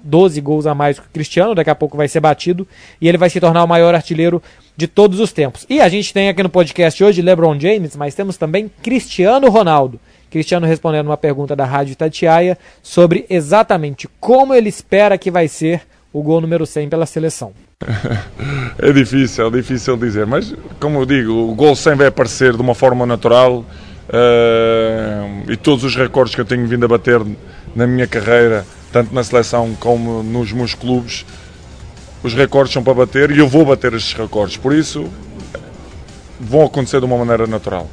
12 0.02 0.40
gols 0.40 0.66
a 0.66 0.74
mais 0.74 0.98
que 0.98 1.06
o 1.06 1.10
Cristiano, 1.10 1.54
daqui 1.54 1.70
a 1.70 1.74
pouco 1.74 1.96
vai 1.96 2.08
ser 2.08 2.20
batido, 2.20 2.66
e 3.00 3.08
ele 3.08 3.18
vai 3.18 3.30
se 3.30 3.38
tornar 3.38 3.62
o 3.62 3.68
maior 3.68 3.94
artilheiro 3.94 4.42
de 4.76 4.88
todos 4.88 5.20
os 5.20 5.32
tempos. 5.32 5.64
E 5.70 5.80
a 5.80 5.88
gente 5.88 6.12
tem 6.12 6.28
aqui 6.28 6.42
no 6.42 6.48
podcast 6.48 7.02
hoje 7.04 7.22
LeBron 7.22 7.58
James, 7.58 7.94
mas 7.94 8.14
temos 8.14 8.36
também 8.36 8.70
Cristiano 8.82 9.48
Ronaldo. 9.48 10.00
Cristiano 10.30 10.66
respondendo 10.66 11.06
uma 11.08 11.16
pergunta 11.16 11.56
da 11.56 11.64
Rádio 11.64 11.96
Tatiaia 11.96 12.56
sobre 12.82 13.26
exatamente 13.28 14.08
como 14.20 14.54
ele 14.54 14.68
espera 14.68 15.18
que 15.18 15.30
vai 15.30 15.48
ser 15.48 15.82
o 16.12 16.22
gol 16.22 16.40
número 16.40 16.66
100 16.66 16.88
pela 16.88 17.06
seleção. 17.06 17.52
É 18.82 18.92
difícil, 18.92 19.46
é 19.46 19.50
difícil 19.50 19.96
dizer, 19.98 20.26
mas 20.26 20.54
como 20.80 21.00
eu 21.00 21.04
digo, 21.04 21.32
o 21.32 21.54
gol 21.54 21.76
100 21.76 21.96
vai 21.96 22.06
aparecer 22.06 22.54
de 22.54 22.62
uma 22.62 22.74
forma 22.74 23.04
natural 23.04 23.58
uh, 23.58 25.50
e 25.50 25.56
todos 25.56 25.84
os 25.84 25.94
recordes 25.94 26.34
que 26.34 26.40
eu 26.40 26.46
tenho 26.46 26.66
vindo 26.66 26.84
a 26.86 26.88
bater 26.88 27.20
na 27.74 27.86
minha 27.86 28.06
carreira, 28.06 28.64
tanto 28.90 29.14
na 29.14 29.22
seleção 29.22 29.76
como 29.78 30.22
nos 30.22 30.50
meus 30.50 30.72
clubes, 30.72 31.26
os 32.22 32.32
recordes 32.32 32.72
são 32.72 32.82
para 32.82 32.94
bater 32.94 33.30
e 33.30 33.38
eu 33.38 33.48
vou 33.48 33.66
bater 33.66 33.92
estes 33.92 34.14
recordes, 34.14 34.56
por 34.56 34.74
isso 34.74 35.10
vão 36.40 36.64
acontecer 36.64 37.00
de 37.00 37.04
uma 37.04 37.18
maneira 37.18 37.46
natural. 37.46 37.86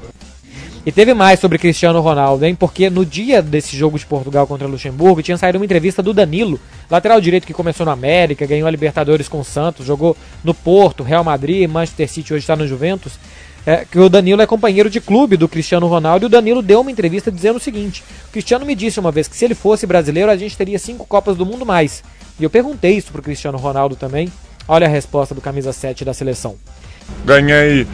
E 0.87 0.91
teve 0.93 1.13
mais 1.13 1.41
sobre 1.41 1.57
Cristiano 1.57 1.99
Ronaldo, 1.99 2.45
hein? 2.45 2.55
Porque 2.55 2.89
no 2.89 3.05
dia 3.05 3.41
desse 3.41 3.75
jogo 3.75 3.99
de 3.99 4.05
Portugal 4.05 4.47
contra 4.47 4.65
Luxemburgo 4.65 5.21
tinha 5.21 5.37
saído 5.37 5.57
uma 5.57 5.65
entrevista 5.65 6.01
do 6.01 6.13
Danilo, 6.13 6.57
lateral 6.89 7.19
direito 7.19 7.45
que 7.45 7.51
começou 7.53 7.85
na 7.85 7.91
América, 7.91 8.45
ganhou 8.45 8.65
a 8.65 8.71
Libertadores 8.71 9.27
com 9.27 9.41
o 9.41 9.43
Santos, 9.43 9.85
jogou 9.85 10.15
no 10.45 10.53
Porto, 10.53 11.03
Real 11.03 11.25
Madrid, 11.25 11.69
Manchester 11.69 12.09
City, 12.09 12.33
hoje 12.33 12.43
está 12.43 12.55
no 12.55 12.65
Juventus. 12.65 13.19
É, 13.65 13.83
que 13.83 13.99
o 13.99 14.07
Danilo 14.07 14.41
é 14.41 14.45
companheiro 14.47 14.89
de 14.89 15.01
clube 15.01 15.35
do 15.35 15.49
Cristiano 15.49 15.87
Ronaldo 15.87 16.23
e 16.23 16.27
o 16.27 16.29
Danilo 16.29 16.61
deu 16.61 16.79
uma 16.79 16.89
entrevista 16.89 17.29
dizendo 17.29 17.57
o 17.57 17.59
seguinte: 17.59 18.01
o 18.29 18.31
Cristiano 18.31 18.65
me 18.65 18.73
disse 18.73 18.97
uma 18.97 19.11
vez 19.11 19.27
que 19.27 19.35
se 19.35 19.43
ele 19.43 19.55
fosse 19.55 19.85
brasileiro 19.85 20.31
a 20.31 20.37
gente 20.37 20.55
teria 20.55 20.79
cinco 20.79 21.05
Copas 21.05 21.35
do 21.35 21.45
Mundo 21.45 21.65
mais. 21.65 22.01
E 22.39 22.45
eu 22.45 22.49
perguntei 22.49 22.95
isso 22.95 23.11
pro 23.11 23.21
Cristiano 23.21 23.57
Ronaldo 23.57 23.97
também. 23.97 24.31
Olha 24.65 24.87
a 24.87 24.89
resposta 24.89 25.35
do 25.35 25.41
camisa 25.41 25.73
7 25.73 26.05
da 26.05 26.13
seleção. 26.13 26.55
Ganhei 27.25 27.85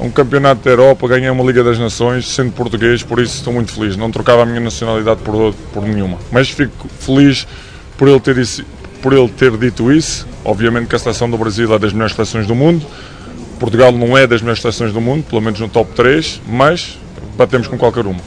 um 0.00 0.10
campeonato 0.10 0.62
da 0.62 0.70
Europa, 0.70 1.08
ganhei 1.08 1.28
uma 1.30 1.44
Liga 1.44 1.64
das 1.64 1.78
Nações, 1.78 2.28
sendo 2.28 2.52
português, 2.52 3.02
por 3.02 3.18
isso 3.18 3.36
estou 3.36 3.52
muito 3.52 3.72
feliz. 3.72 3.96
Não 3.96 4.10
trocava 4.10 4.42
a 4.42 4.46
minha 4.46 4.60
nacionalidade 4.60 5.20
por, 5.22 5.54
por 5.72 5.82
nenhuma. 5.84 6.18
Mas 6.30 6.50
fico 6.50 6.88
feliz 7.00 7.46
por 7.96 8.08
ele, 8.08 8.20
ter 8.20 8.36
por 9.02 9.12
ele 9.12 9.28
ter 9.28 9.56
dito 9.56 9.92
isso. 9.92 10.26
Obviamente 10.44 10.88
que 10.88 10.96
a 10.96 10.98
seleção 10.98 11.28
do 11.30 11.38
Brasil 11.38 11.72
é 11.74 11.78
das 11.78 11.92
melhores 11.92 12.14
seleções 12.14 12.46
do 12.46 12.54
mundo. 12.54 12.84
Portugal 13.58 13.92
não 13.92 14.16
é 14.16 14.26
das 14.26 14.40
melhores 14.40 14.60
seleções 14.60 14.92
do 14.92 15.00
mundo, 15.00 15.24
pelo 15.24 15.40
menos 15.40 15.58
no 15.58 15.68
top 15.68 15.92
3, 15.94 16.40
mas 16.46 16.98
batemos 17.36 17.66
com 17.66 17.78
qualquer 17.78 18.06
uma. 18.06 18.20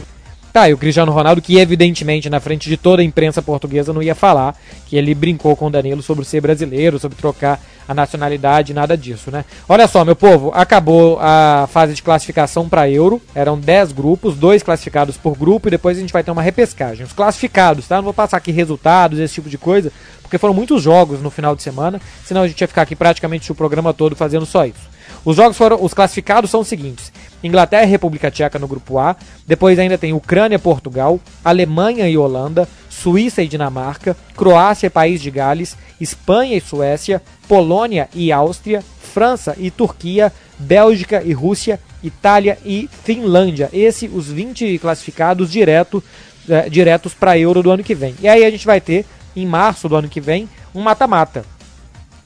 Tá, 0.57 0.67
e 0.67 0.73
o 0.73 0.77
Cristiano 0.79 1.11
Ronaldo, 1.11 1.39
que 1.39 1.59
evidentemente 1.59 2.31
na 2.31 2.39
frente 2.39 2.67
de 2.67 2.77
toda 2.77 3.03
a 3.03 3.05
imprensa 3.05 3.43
portuguesa 3.43 3.93
não 3.93 4.01
ia 4.01 4.15
falar, 4.15 4.55
que 4.87 4.97
ele 4.97 5.13
brincou 5.13 5.55
com 5.55 5.67
o 5.67 5.69
Danilo 5.69 6.01
sobre 6.01 6.25
ser 6.25 6.41
brasileiro, 6.41 6.97
sobre 6.97 7.15
trocar 7.15 7.61
a 7.87 7.93
nacionalidade, 7.93 8.73
nada 8.73 8.97
disso, 8.97 9.29
né? 9.29 9.45
Olha 9.69 9.87
só, 9.87 10.03
meu 10.03 10.15
povo, 10.15 10.51
acabou 10.55 11.19
a 11.21 11.69
fase 11.71 11.93
de 11.93 12.01
classificação 12.01 12.67
para 12.67 12.89
Euro, 12.89 13.21
eram 13.35 13.55
10 13.55 13.91
grupos, 13.91 14.35
dois 14.35 14.63
classificados 14.63 15.15
por 15.15 15.37
grupo 15.37 15.67
e 15.67 15.69
depois 15.69 15.95
a 15.95 16.01
gente 16.01 16.11
vai 16.11 16.23
ter 16.23 16.31
uma 16.31 16.41
repescagem. 16.41 17.05
Os 17.05 17.13
classificados, 17.13 17.87
tá? 17.87 17.97
Não 17.97 18.05
vou 18.05 18.13
passar 18.13 18.37
aqui 18.37 18.51
resultados, 18.51 19.19
esse 19.19 19.35
tipo 19.35 19.51
de 19.51 19.59
coisa, 19.59 19.91
porque 20.23 20.39
foram 20.39 20.55
muitos 20.55 20.81
jogos 20.81 21.21
no 21.21 21.29
final 21.29 21.55
de 21.55 21.61
semana, 21.61 22.01
senão 22.25 22.41
a 22.41 22.47
gente 22.47 22.59
ia 22.59 22.67
ficar 22.67 22.81
aqui 22.81 22.95
praticamente 22.95 23.51
o 23.51 23.55
programa 23.55 23.93
todo 23.93 24.15
fazendo 24.15 24.43
só 24.47 24.65
isso. 24.65 24.96
Os 25.27 25.35
jogos 25.35 25.57
foram. 25.57 25.83
Os 25.83 25.93
classificados 25.93 26.49
são 26.49 26.61
os 26.61 26.69
seguintes: 26.69 27.11
Inglaterra 27.43 27.83
e 27.83 27.89
República 27.89 28.31
Tcheca 28.31 28.57
no 28.57 28.65
grupo 28.65 28.97
A. 28.97 29.13
Depois 29.45 29.77
ainda 29.77 29.97
tem 29.97 30.13
Ucrânia, 30.13 30.57
Portugal, 30.57 31.19
Alemanha 31.43 32.07
e 32.07 32.17
Holanda, 32.17 32.65
Suíça 32.89 33.43
e 33.43 33.47
Dinamarca, 33.47 34.15
Croácia 34.37 34.87
e 34.87 34.89
País 34.89 35.21
de 35.21 35.29
Gales, 35.29 35.75
Espanha 35.99 36.55
e 36.55 36.61
Suécia, 36.61 37.21
Polônia 37.45 38.07
e 38.15 38.31
Áustria, 38.31 38.81
França 39.01 39.53
e 39.59 39.69
Turquia, 39.69 40.31
Bélgica 40.57 41.21
e 41.21 41.33
Rússia, 41.33 41.77
Itália 42.01 42.57
e 42.65 42.89
Finlândia. 43.03 43.69
Esses 43.73 44.09
os 44.09 44.27
20 44.29 44.79
classificados 44.79 45.51
direto, 45.51 46.01
é, 46.47 46.69
diretos 46.69 47.13
para 47.13 47.31
a 47.31 47.37
Euro 47.37 47.61
do 47.61 47.69
ano 47.69 47.83
que 47.83 47.93
vem. 47.93 48.15
E 48.21 48.29
aí 48.29 48.45
a 48.45 48.49
gente 48.49 48.65
vai 48.65 48.79
ter, 48.79 49.05
em 49.35 49.45
março 49.45 49.89
do 49.89 49.95
ano 49.97 50.07
que 50.07 50.21
vem, 50.21 50.47
um 50.73 50.81
mata-mata. 50.81 51.56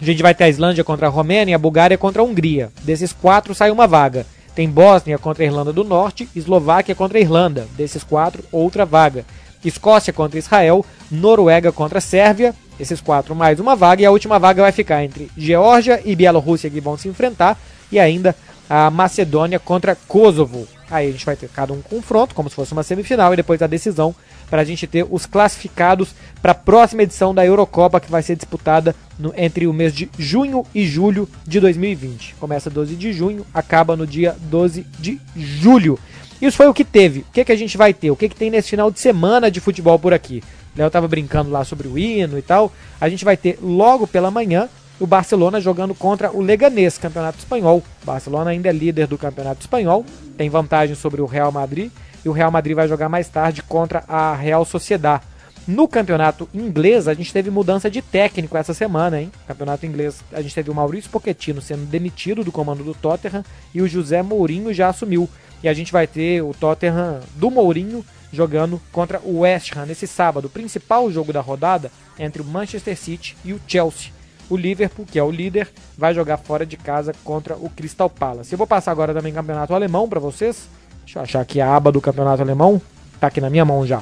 A 0.02 0.04
gente 0.04 0.24
vai 0.24 0.34
ter 0.34 0.46
a 0.46 0.50
Islândia 0.50 0.84
contra 0.84 1.06
a 1.06 1.10
Romênia 1.12 1.56
a 1.56 1.60
Bulgária 1.60 1.96
contra 1.96 2.24
a 2.24 2.26
Hungria. 2.26 2.72
Desses 2.82 3.14
quatro 3.14 3.54
sai 3.54 3.70
uma 3.70 3.86
vaga. 3.86 4.26
Tem 4.56 4.68
Bósnia 4.68 5.20
contra 5.20 5.44
a 5.44 5.46
Irlanda 5.46 5.72
do 5.72 5.84
Norte, 5.84 6.28
Eslováquia 6.36 6.96
contra 6.96 7.20
a 7.20 7.22
Irlanda. 7.22 7.68
Desses 7.78 8.04
quatro, 8.04 8.44
outra 8.52 8.84
vaga. 8.84 9.24
Escócia 9.64 10.12
contra 10.12 10.40
Israel, 10.40 10.84
Noruega 11.12 11.72
contra 11.72 12.00
a 12.00 12.02
Sérvia. 12.02 12.56
Esses 12.80 13.00
quatro 13.00 13.36
mais 13.36 13.60
uma 13.60 13.76
vaga. 13.76 14.02
E 14.02 14.06
a 14.06 14.12
última 14.12 14.40
vaga 14.40 14.64
vai 14.64 14.72
ficar 14.72 15.04
entre 15.04 15.30
Geórgia 15.38 16.02
e 16.04 16.16
Bielorrússia 16.16 16.72
que 16.72 16.82
vão 16.82 16.98
se 16.98 17.08
enfrentar. 17.08 17.56
E 17.92 18.00
ainda 18.00 18.36
a 18.68 18.90
Macedônia 18.90 19.60
contra 19.60 19.96
Kosovo. 19.96 20.68
Aí 20.90 21.10
a 21.10 21.12
gente 21.12 21.26
vai 21.26 21.36
ter 21.36 21.48
cada 21.48 21.74
um 21.74 21.82
confronto, 21.82 22.34
como 22.34 22.50
se 22.50 22.56
fosse 22.56 22.74
uma 22.74 22.84
semifinal, 22.84 23.32
e 23.34 23.38
depois 23.38 23.62
a 23.62 23.68
decisão 23.68 24.16
para 24.50 24.62
a 24.62 24.66
gente 24.66 24.88
ter 24.88 25.06
os 25.10 25.26
classificados 25.26 26.16
para 26.42 26.54
a 26.54 26.56
próxima 26.56 27.04
edição 27.04 27.34
da 27.34 27.46
Eurocopa, 27.46 28.00
que 28.00 28.10
vai 28.10 28.24
ser 28.24 28.36
disputada 28.36 28.96
no, 29.18 29.34
entre 29.38 29.68
o 29.68 29.74
mês 29.74 29.94
de 29.94 30.10
junho 30.18 30.66
e 30.74 30.86
julho 30.86 31.30
de 31.46 31.60
2020. 31.60 32.36
Começa 32.40 32.70
12 32.70 32.96
de 32.96 33.14
junho, 33.14 33.46
acaba 33.54 33.96
no 33.96 34.08
dia 34.08 34.36
12 34.50 34.86
de 35.00 35.20
julho. 35.36 36.00
Isso 36.42 36.58
foi 36.58 36.68
o 36.68 36.74
que 36.74 36.84
teve. 36.84 37.20
O 37.20 37.26
que, 37.32 37.46
que 37.46 37.52
a 37.52 37.56
gente 37.56 37.78
vai 37.78 37.94
ter? 37.94 38.10
O 38.10 38.16
que, 38.16 38.28
que 38.28 38.36
tem 38.36 38.50
nesse 38.50 38.70
final 38.70 38.90
de 38.90 39.00
semana 39.00 39.52
de 39.52 39.60
futebol 39.60 40.00
por 40.00 40.14
aqui? 40.14 40.44
Léo 40.76 40.88
estava 40.88 41.08
brincando 41.08 41.52
lá 41.52 41.64
sobre 41.64 41.88
o 41.88 41.98
hino 41.98 42.38
e 42.38 42.42
tal. 42.42 42.72
A 43.00 43.08
gente 43.08 43.24
vai 43.24 43.38
ter 43.38 43.60
logo 43.62 44.08
pela 44.08 44.32
manhã 44.32 44.68
o 45.00 45.08
Barcelona 45.08 45.60
jogando 45.60 45.94
contra 45.94 46.32
o 46.32 46.42
Leganés, 46.42 46.98
Campeonato 46.98 47.40
Espanhol. 47.40 47.84
O 48.02 48.06
Barcelona 48.06 48.52
ainda 48.52 48.70
é 48.70 48.72
líder 48.72 49.08
do 49.08 49.18
Campeonato 49.18 49.62
Espanhol, 49.62 50.06
tem 50.38 50.50
vantagem 50.50 50.96
sobre 50.96 51.22
o 51.22 51.26
Real 51.26 51.52
Madrid 51.52 51.92
e 52.24 52.30
o 52.30 52.32
Real 52.32 52.52
Madrid 52.52 52.76
vai 52.76 52.88
jogar 52.88 53.10
mais 53.10 53.28
tarde 53.28 53.64
contra 53.64 54.04
a 54.08 54.36
Real 54.36 54.64
Sociedad. 54.64 55.22
No 55.68 55.88
campeonato 55.88 56.50
inglês, 56.54 57.08
a 57.08 57.14
gente 57.14 57.32
teve 57.32 57.50
mudança 57.50 57.90
de 57.90 58.02
técnico 58.02 58.58
essa 58.58 58.74
semana, 58.74 59.22
hein? 59.22 59.32
Campeonato 59.48 59.86
inglês, 59.86 60.24
a 60.34 60.42
gente 60.42 60.56
teve 60.56 60.72
o 60.72 60.76
Maurício 60.76 61.12
Pochettino 61.12 61.62
sendo 61.62 61.86
demitido 61.86 62.44
do 62.44 62.52
comando 62.52 62.84
do 62.84 62.94
Tottenham 62.94 63.44
e 63.74 63.82
o 63.82 63.88
José 63.88 64.22
Mourinho 64.22 64.74
já 64.74 64.90
assumiu. 64.90 65.30
E 65.64 65.70
a 65.70 65.74
gente 65.74 65.92
vai 65.92 66.08
ter 66.08 66.42
o 66.42 66.54
Tottenham 66.54 67.20
do 67.36 67.52
Mourinho 67.52 68.04
jogando 68.34 68.82
contra 68.92 69.20
o 69.24 69.40
West 69.40 69.76
Ham 69.76 69.86
nesse 69.86 70.08
sábado, 70.08 70.50
principal 70.50 71.12
jogo 71.12 71.32
da 71.32 71.42
rodada 71.42 71.92
entre 72.18 72.42
o 72.42 72.46
Manchester 72.46 72.98
City 72.98 73.38
e 73.46 73.54
o 73.54 73.62
Chelsea 73.68 74.12
o 74.52 74.58
Liverpool, 74.58 75.06
que 75.10 75.18
é 75.18 75.24
o 75.24 75.32
líder, 75.32 75.70
vai 75.98 76.14
jogar 76.14 76.36
fora 76.36 76.66
de 76.66 76.76
casa 76.76 77.14
contra 77.24 77.56
o 77.56 77.70
Crystal 77.70 78.10
Palace. 78.10 78.52
Eu 78.52 78.58
vou 78.58 78.68
passar 78.68 78.92
agora 78.92 79.14
também 79.14 79.32
campeonato 79.32 79.74
alemão 79.74 80.10
para 80.10 80.20
vocês. 80.20 80.68
Deixa 81.06 81.20
eu 81.20 81.24
achar 81.24 81.40
aqui 81.40 81.62
a 81.62 81.74
aba 81.74 81.90
do 81.90 82.02
campeonato 82.02 82.42
alemão. 82.42 82.82
Tá 83.22 83.28
aqui 83.28 83.40
na 83.40 83.52
minha 83.52 83.64
mão 83.64 83.86
já. 83.86 84.02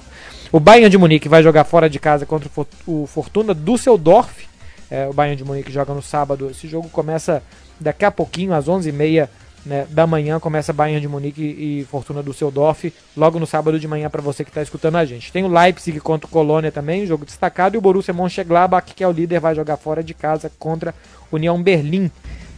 O 0.49 0.61
Bayern 0.61 0.89
de 0.89 0.97
Munique 0.97 1.27
vai 1.27 1.43
jogar 1.43 1.65
fora 1.65 1.89
de 1.89 1.99
casa 1.99 2.25
contra 2.25 2.49
o 2.87 3.05
Fortuna 3.05 3.53
Düsseldorf. 3.53 4.47
É, 4.89 5.07
o 5.09 5.13
Bayern 5.13 5.35
de 5.35 5.43
Munique 5.43 5.69
joga 5.69 5.93
no 5.93 6.01
sábado. 6.01 6.49
Esse 6.49 6.69
jogo 6.69 6.87
começa 6.87 7.43
daqui 7.77 8.05
a 8.05 8.11
pouquinho, 8.11 8.53
às 8.53 8.67
11h30 8.67 9.27
né, 9.65 9.85
da 9.89 10.07
manhã, 10.07 10.39
começa 10.39 10.71
Bayern 10.71 11.01
de 11.01 11.07
Munique 11.09 11.41
e 11.41 11.85
Fortuna 11.91 12.23
do 12.23 12.33
Seudorf, 12.33 12.93
logo 13.17 13.37
no 13.39 13.45
sábado 13.45 13.77
de 13.77 13.89
manhã 13.89 14.09
para 14.09 14.21
você 14.21 14.45
que 14.45 14.49
está 14.49 14.61
escutando 14.61 14.95
a 14.95 15.03
gente. 15.03 15.33
Tem 15.33 15.43
o 15.43 15.49
Leipzig 15.49 15.99
contra 15.99 16.25
o 16.25 16.29
Colônia 16.29 16.71
também, 16.71 17.05
jogo 17.05 17.25
destacado, 17.25 17.75
e 17.75 17.77
o 17.77 17.81
Borussia 17.81 18.13
Mönchengladbach, 18.13 18.93
que 18.95 19.03
é 19.03 19.07
o 19.07 19.11
líder, 19.11 19.41
vai 19.41 19.53
jogar 19.53 19.75
fora 19.75 20.01
de 20.01 20.13
casa 20.13 20.49
contra 20.57 20.95
União 21.29 21.61
Berlim. 21.61 22.09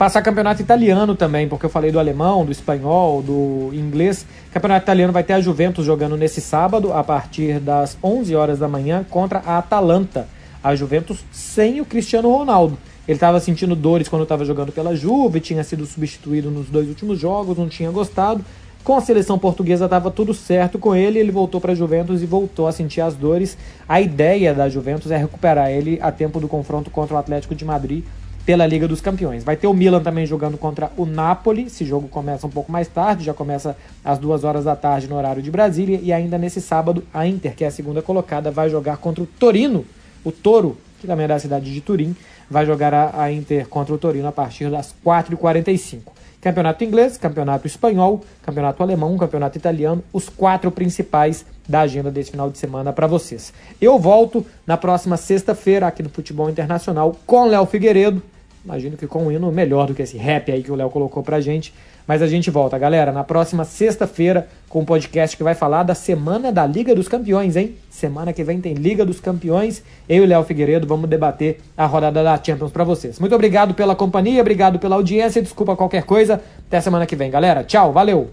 Passar 0.02 0.24
campeonato 0.24 0.64
italiano 0.64 1.16
também, 1.16 1.48
porque 1.48 1.64
eu 1.64 1.70
falei 1.70 1.92
do 1.92 2.00
alemão, 2.00 2.44
do 2.44 2.52
espanhol, 2.52 3.22
do 3.22 3.70
inglês. 3.72 4.26
Campeonato 4.52 4.84
italiano 4.84 5.14
vai 5.14 5.24
ter 5.24 5.34
a 5.34 5.40
Juventus 5.40 5.86
jogando 5.86 6.18
nesse 6.18 6.42
sábado, 6.42 6.92
a 6.92 7.04
partir 7.04 7.60
das 7.60 7.96
11 8.04 8.36
horas 8.36 8.58
da 8.58 8.68
manhã, 8.68 9.06
contra 9.08 9.44
a 9.46 9.60
Atalanta. 9.60 10.28
A 10.64 10.74
Juventus 10.74 11.24
sem 11.32 11.82
o 11.82 11.86
Cristiano 11.86 12.36
Ronaldo. 12.36 12.80
Ele 13.08 13.16
estava 13.16 13.40
sentindo 13.40 13.76
dores 13.76 14.10
quando 14.10 14.24
estava 14.24 14.44
jogando 14.44 14.72
pela 14.72 14.96
Juve, 14.96 15.40
tinha 15.40 15.64
sido 15.64 15.86
substituído 15.86 16.50
nos 16.50 16.68
dois 16.68 16.90
últimos 16.90 17.20
jogos, 17.20 17.56
não 17.56 17.70
tinha 17.70 17.92
gostado. 17.92 18.44
Com 18.84 18.96
a 18.96 19.02
seleção 19.02 19.38
portuguesa 19.38 19.86
estava 19.86 20.10
tudo 20.10 20.34
certo 20.34 20.80
com 20.80 20.96
ele, 20.96 21.20
ele 21.20 21.32
voltou 21.32 21.62
para 21.62 21.74
a 21.74 21.76
Juventus 21.76 22.24
e 22.24 22.26
voltou 22.26 22.66
a 22.66 22.72
sentir 22.72 23.02
as 23.02 23.14
dores. 23.14 23.56
A 23.88 24.02
ideia 24.02 24.52
da 24.52 24.68
Juventus 24.68 25.12
é 25.12 25.18
recuperar 25.18 25.70
ele 25.70 26.00
a 26.02 26.12
tempo 26.12 26.40
do 26.40 26.48
confronto 26.48 26.90
contra 26.90 27.14
o 27.14 27.20
Atlético 27.20 27.54
de 27.54 27.64
Madrid 27.64 28.04
pela 28.46 28.66
Liga 28.66 28.88
dos 28.88 29.02
Campeões. 29.02 29.44
Vai 29.44 29.56
ter 29.56 29.68
o 29.68 29.74
Milan 29.74 30.02
também 30.02 30.26
jogando 30.26 30.58
contra 30.58 30.92
o 30.98 31.06
Napoli. 31.06 31.64
Esse 31.64 31.86
jogo 31.86 32.08
começa 32.08 32.48
um 32.48 32.50
pouco 32.50 32.72
mais 32.72 32.88
tarde, 32.88 33.26
já 33.26 33.34
começa 33.34 33.78
às 34.04 34.18
duas 34.18 34.44
horas 34.44 34.66
da 34.66 34.76
tarde 34.76 35.08
no 35.08 35.16
horário 35.16 35.42
de 35.42 35.52
Brasília. 35.52 36.00
E 36.02 36.12
ainda 36.12 36.38
nesse 36.38 36.62
sábado, 36.62 37.04
a 37.14 37.28
Inter, 37.28 37.56
que 37.56 37.64
é 37.64 37.68
a 37.68 37.72
segunda 37.72 38.02
colocada, 38.02 38.52
vai 38.52 38.70
jogar 38.70 38.98
contra 38.98 39.24
o 39.24 39.28
Torino, 39.28 39.86
o 40.24 40.32
Toro, 40.32 40.78
que 41.02 41.08
também 41.08 41.26
é 41.26 41.28
da 41.28 41.40
cidade 41.40 41.74
de 41.74 41.82
Turim, 41.82 42.16
vai 42.50 42.66
jogar 42.66 42.94
a, 42.94 43.24
a 43.24 43.32
Inter 43.32 43.68
contra 43.68 43.94
o 43.94 43.98
Torino 43.98 44.28
a 44.28 44.32
partir 44.32 44.70
das 44.70 44.94
4h45. 45.04 46.00
Campeonato 46.40 46.84
inglês, 46.84 47.18
campeonato 47.18 47.68
espanhol, 47.68 48.24
campeonato 48.42 48.82
alemão, 48.82 49.18
campeonato 49.18 49.58
italiano, 49.58 50.04
os 50.14 50.30
quatro 50.30 50.72
principais 50.72 51.46
da 51.68 51.82
agenda 51.82 52.10
desse 52.10 52.32
final 52.32 52.50
de 52.50 52.58
semana 52.58 52.94
para 52.94 53.08
vocês. 53.08 53.54
Eu 53.80 54.00
volto 54.00 54.46
na 54.66 54.78
próxima 54.78 55.18
sexta-feira 55.18 55.88
aqui 55.88 56.02
no 56.02 56.10
Futebol 56.10 56.50
Internacional 56.50 57.16
com 57.26 57.46
Léo 57.46 57.66
Figueiredo. 57.66 58.22
Imagino 58.64 58.96
que 58.96 59.08
com 59.08 59.26
um 59.26 59.32
hino 59.32 59.52
melhor 59.52 59.88
do 59.88 59.96
que 59.96 60.02
esse 60.04 60.18
rap 60.18 60.52
aí 60.52 60.64
que 60.64 60.72
o 60.72 60.76
Léo 60.76 60.90
colocou 60.90 61.24
pra 61.24 61.42
gente. 61.42 61.74
Mas 62.08 62.22
a 62.22 62.28
gente 62.28 62.50
volta, 62.50 62.78
galera, 62.78 63.12
na 63.12 63.24
próxima 63.24 63.64
sexta-feira 63.64 64.48
com 64.68 64.82
um 64.82 64.86
podcast 64.86 65.36
que 65.36 65.44
vai 65.44 65.54
falar 65.54 65.84
da 65.84 65.94
semana 65.94 66.52
da 66.52 66.66
Liga 66.66 66.96
dos 66.96 67.08
Campeões, 67.08 67.56
hein? 67.56 67.76
Semana 67.90 68.32
que 68.32 68.44
vem 68.44 68.62
tem 68.62 68.74
Liga 68.74 69.06
dos 69.06 69.20
Campeões. 69.20 69.84
Eu 70.08 70.24
e 70.24 70.26
o 70.26 70.28
Léo 70.28 70.44
Figueiredo 70.44 70.88
vamos 70.88 71.10
debater 71.10 71.60
a 71.76 71.86
rodada 71.86 72.24
da 72.24 72.42
Champions 72.42 72.72
para 72.72 72.84
vocês. 72.84 73.20
Muito 73.20 73.36
obrigado 73.36 73.74
pela 73.74 73.96
companhia, 73.96 74.42
obrigado 74.42 74.80
pela 74.80 74.96
audiência. 74.96 75.42
Desculpa 75.42 75.76
qualquer 75.76 76.04
coisa. 76.04 76.42
Até 76.68 76.80
semana 76.80 77.06
que 77.06 77.16
vem, 77.16 77.30
galera. 77.30 77.64
Tchau, 77.64 77.92
valeu. 77.92 78.32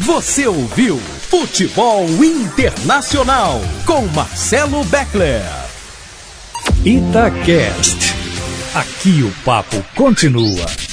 Você 0.00 0.46
ouviu 0.46 0.98
Futebol 0.98 2.04
Internacional 2.04 3.60
com 3.86 4.06
Marcelo 4.08 4.84
Beckler. 4.84 5.42
Itacast. 6.84 8.14
Aqui 8.74 9.22
o 9.22 9.32
papo 9.42 9.82
continua. 9.94 10.85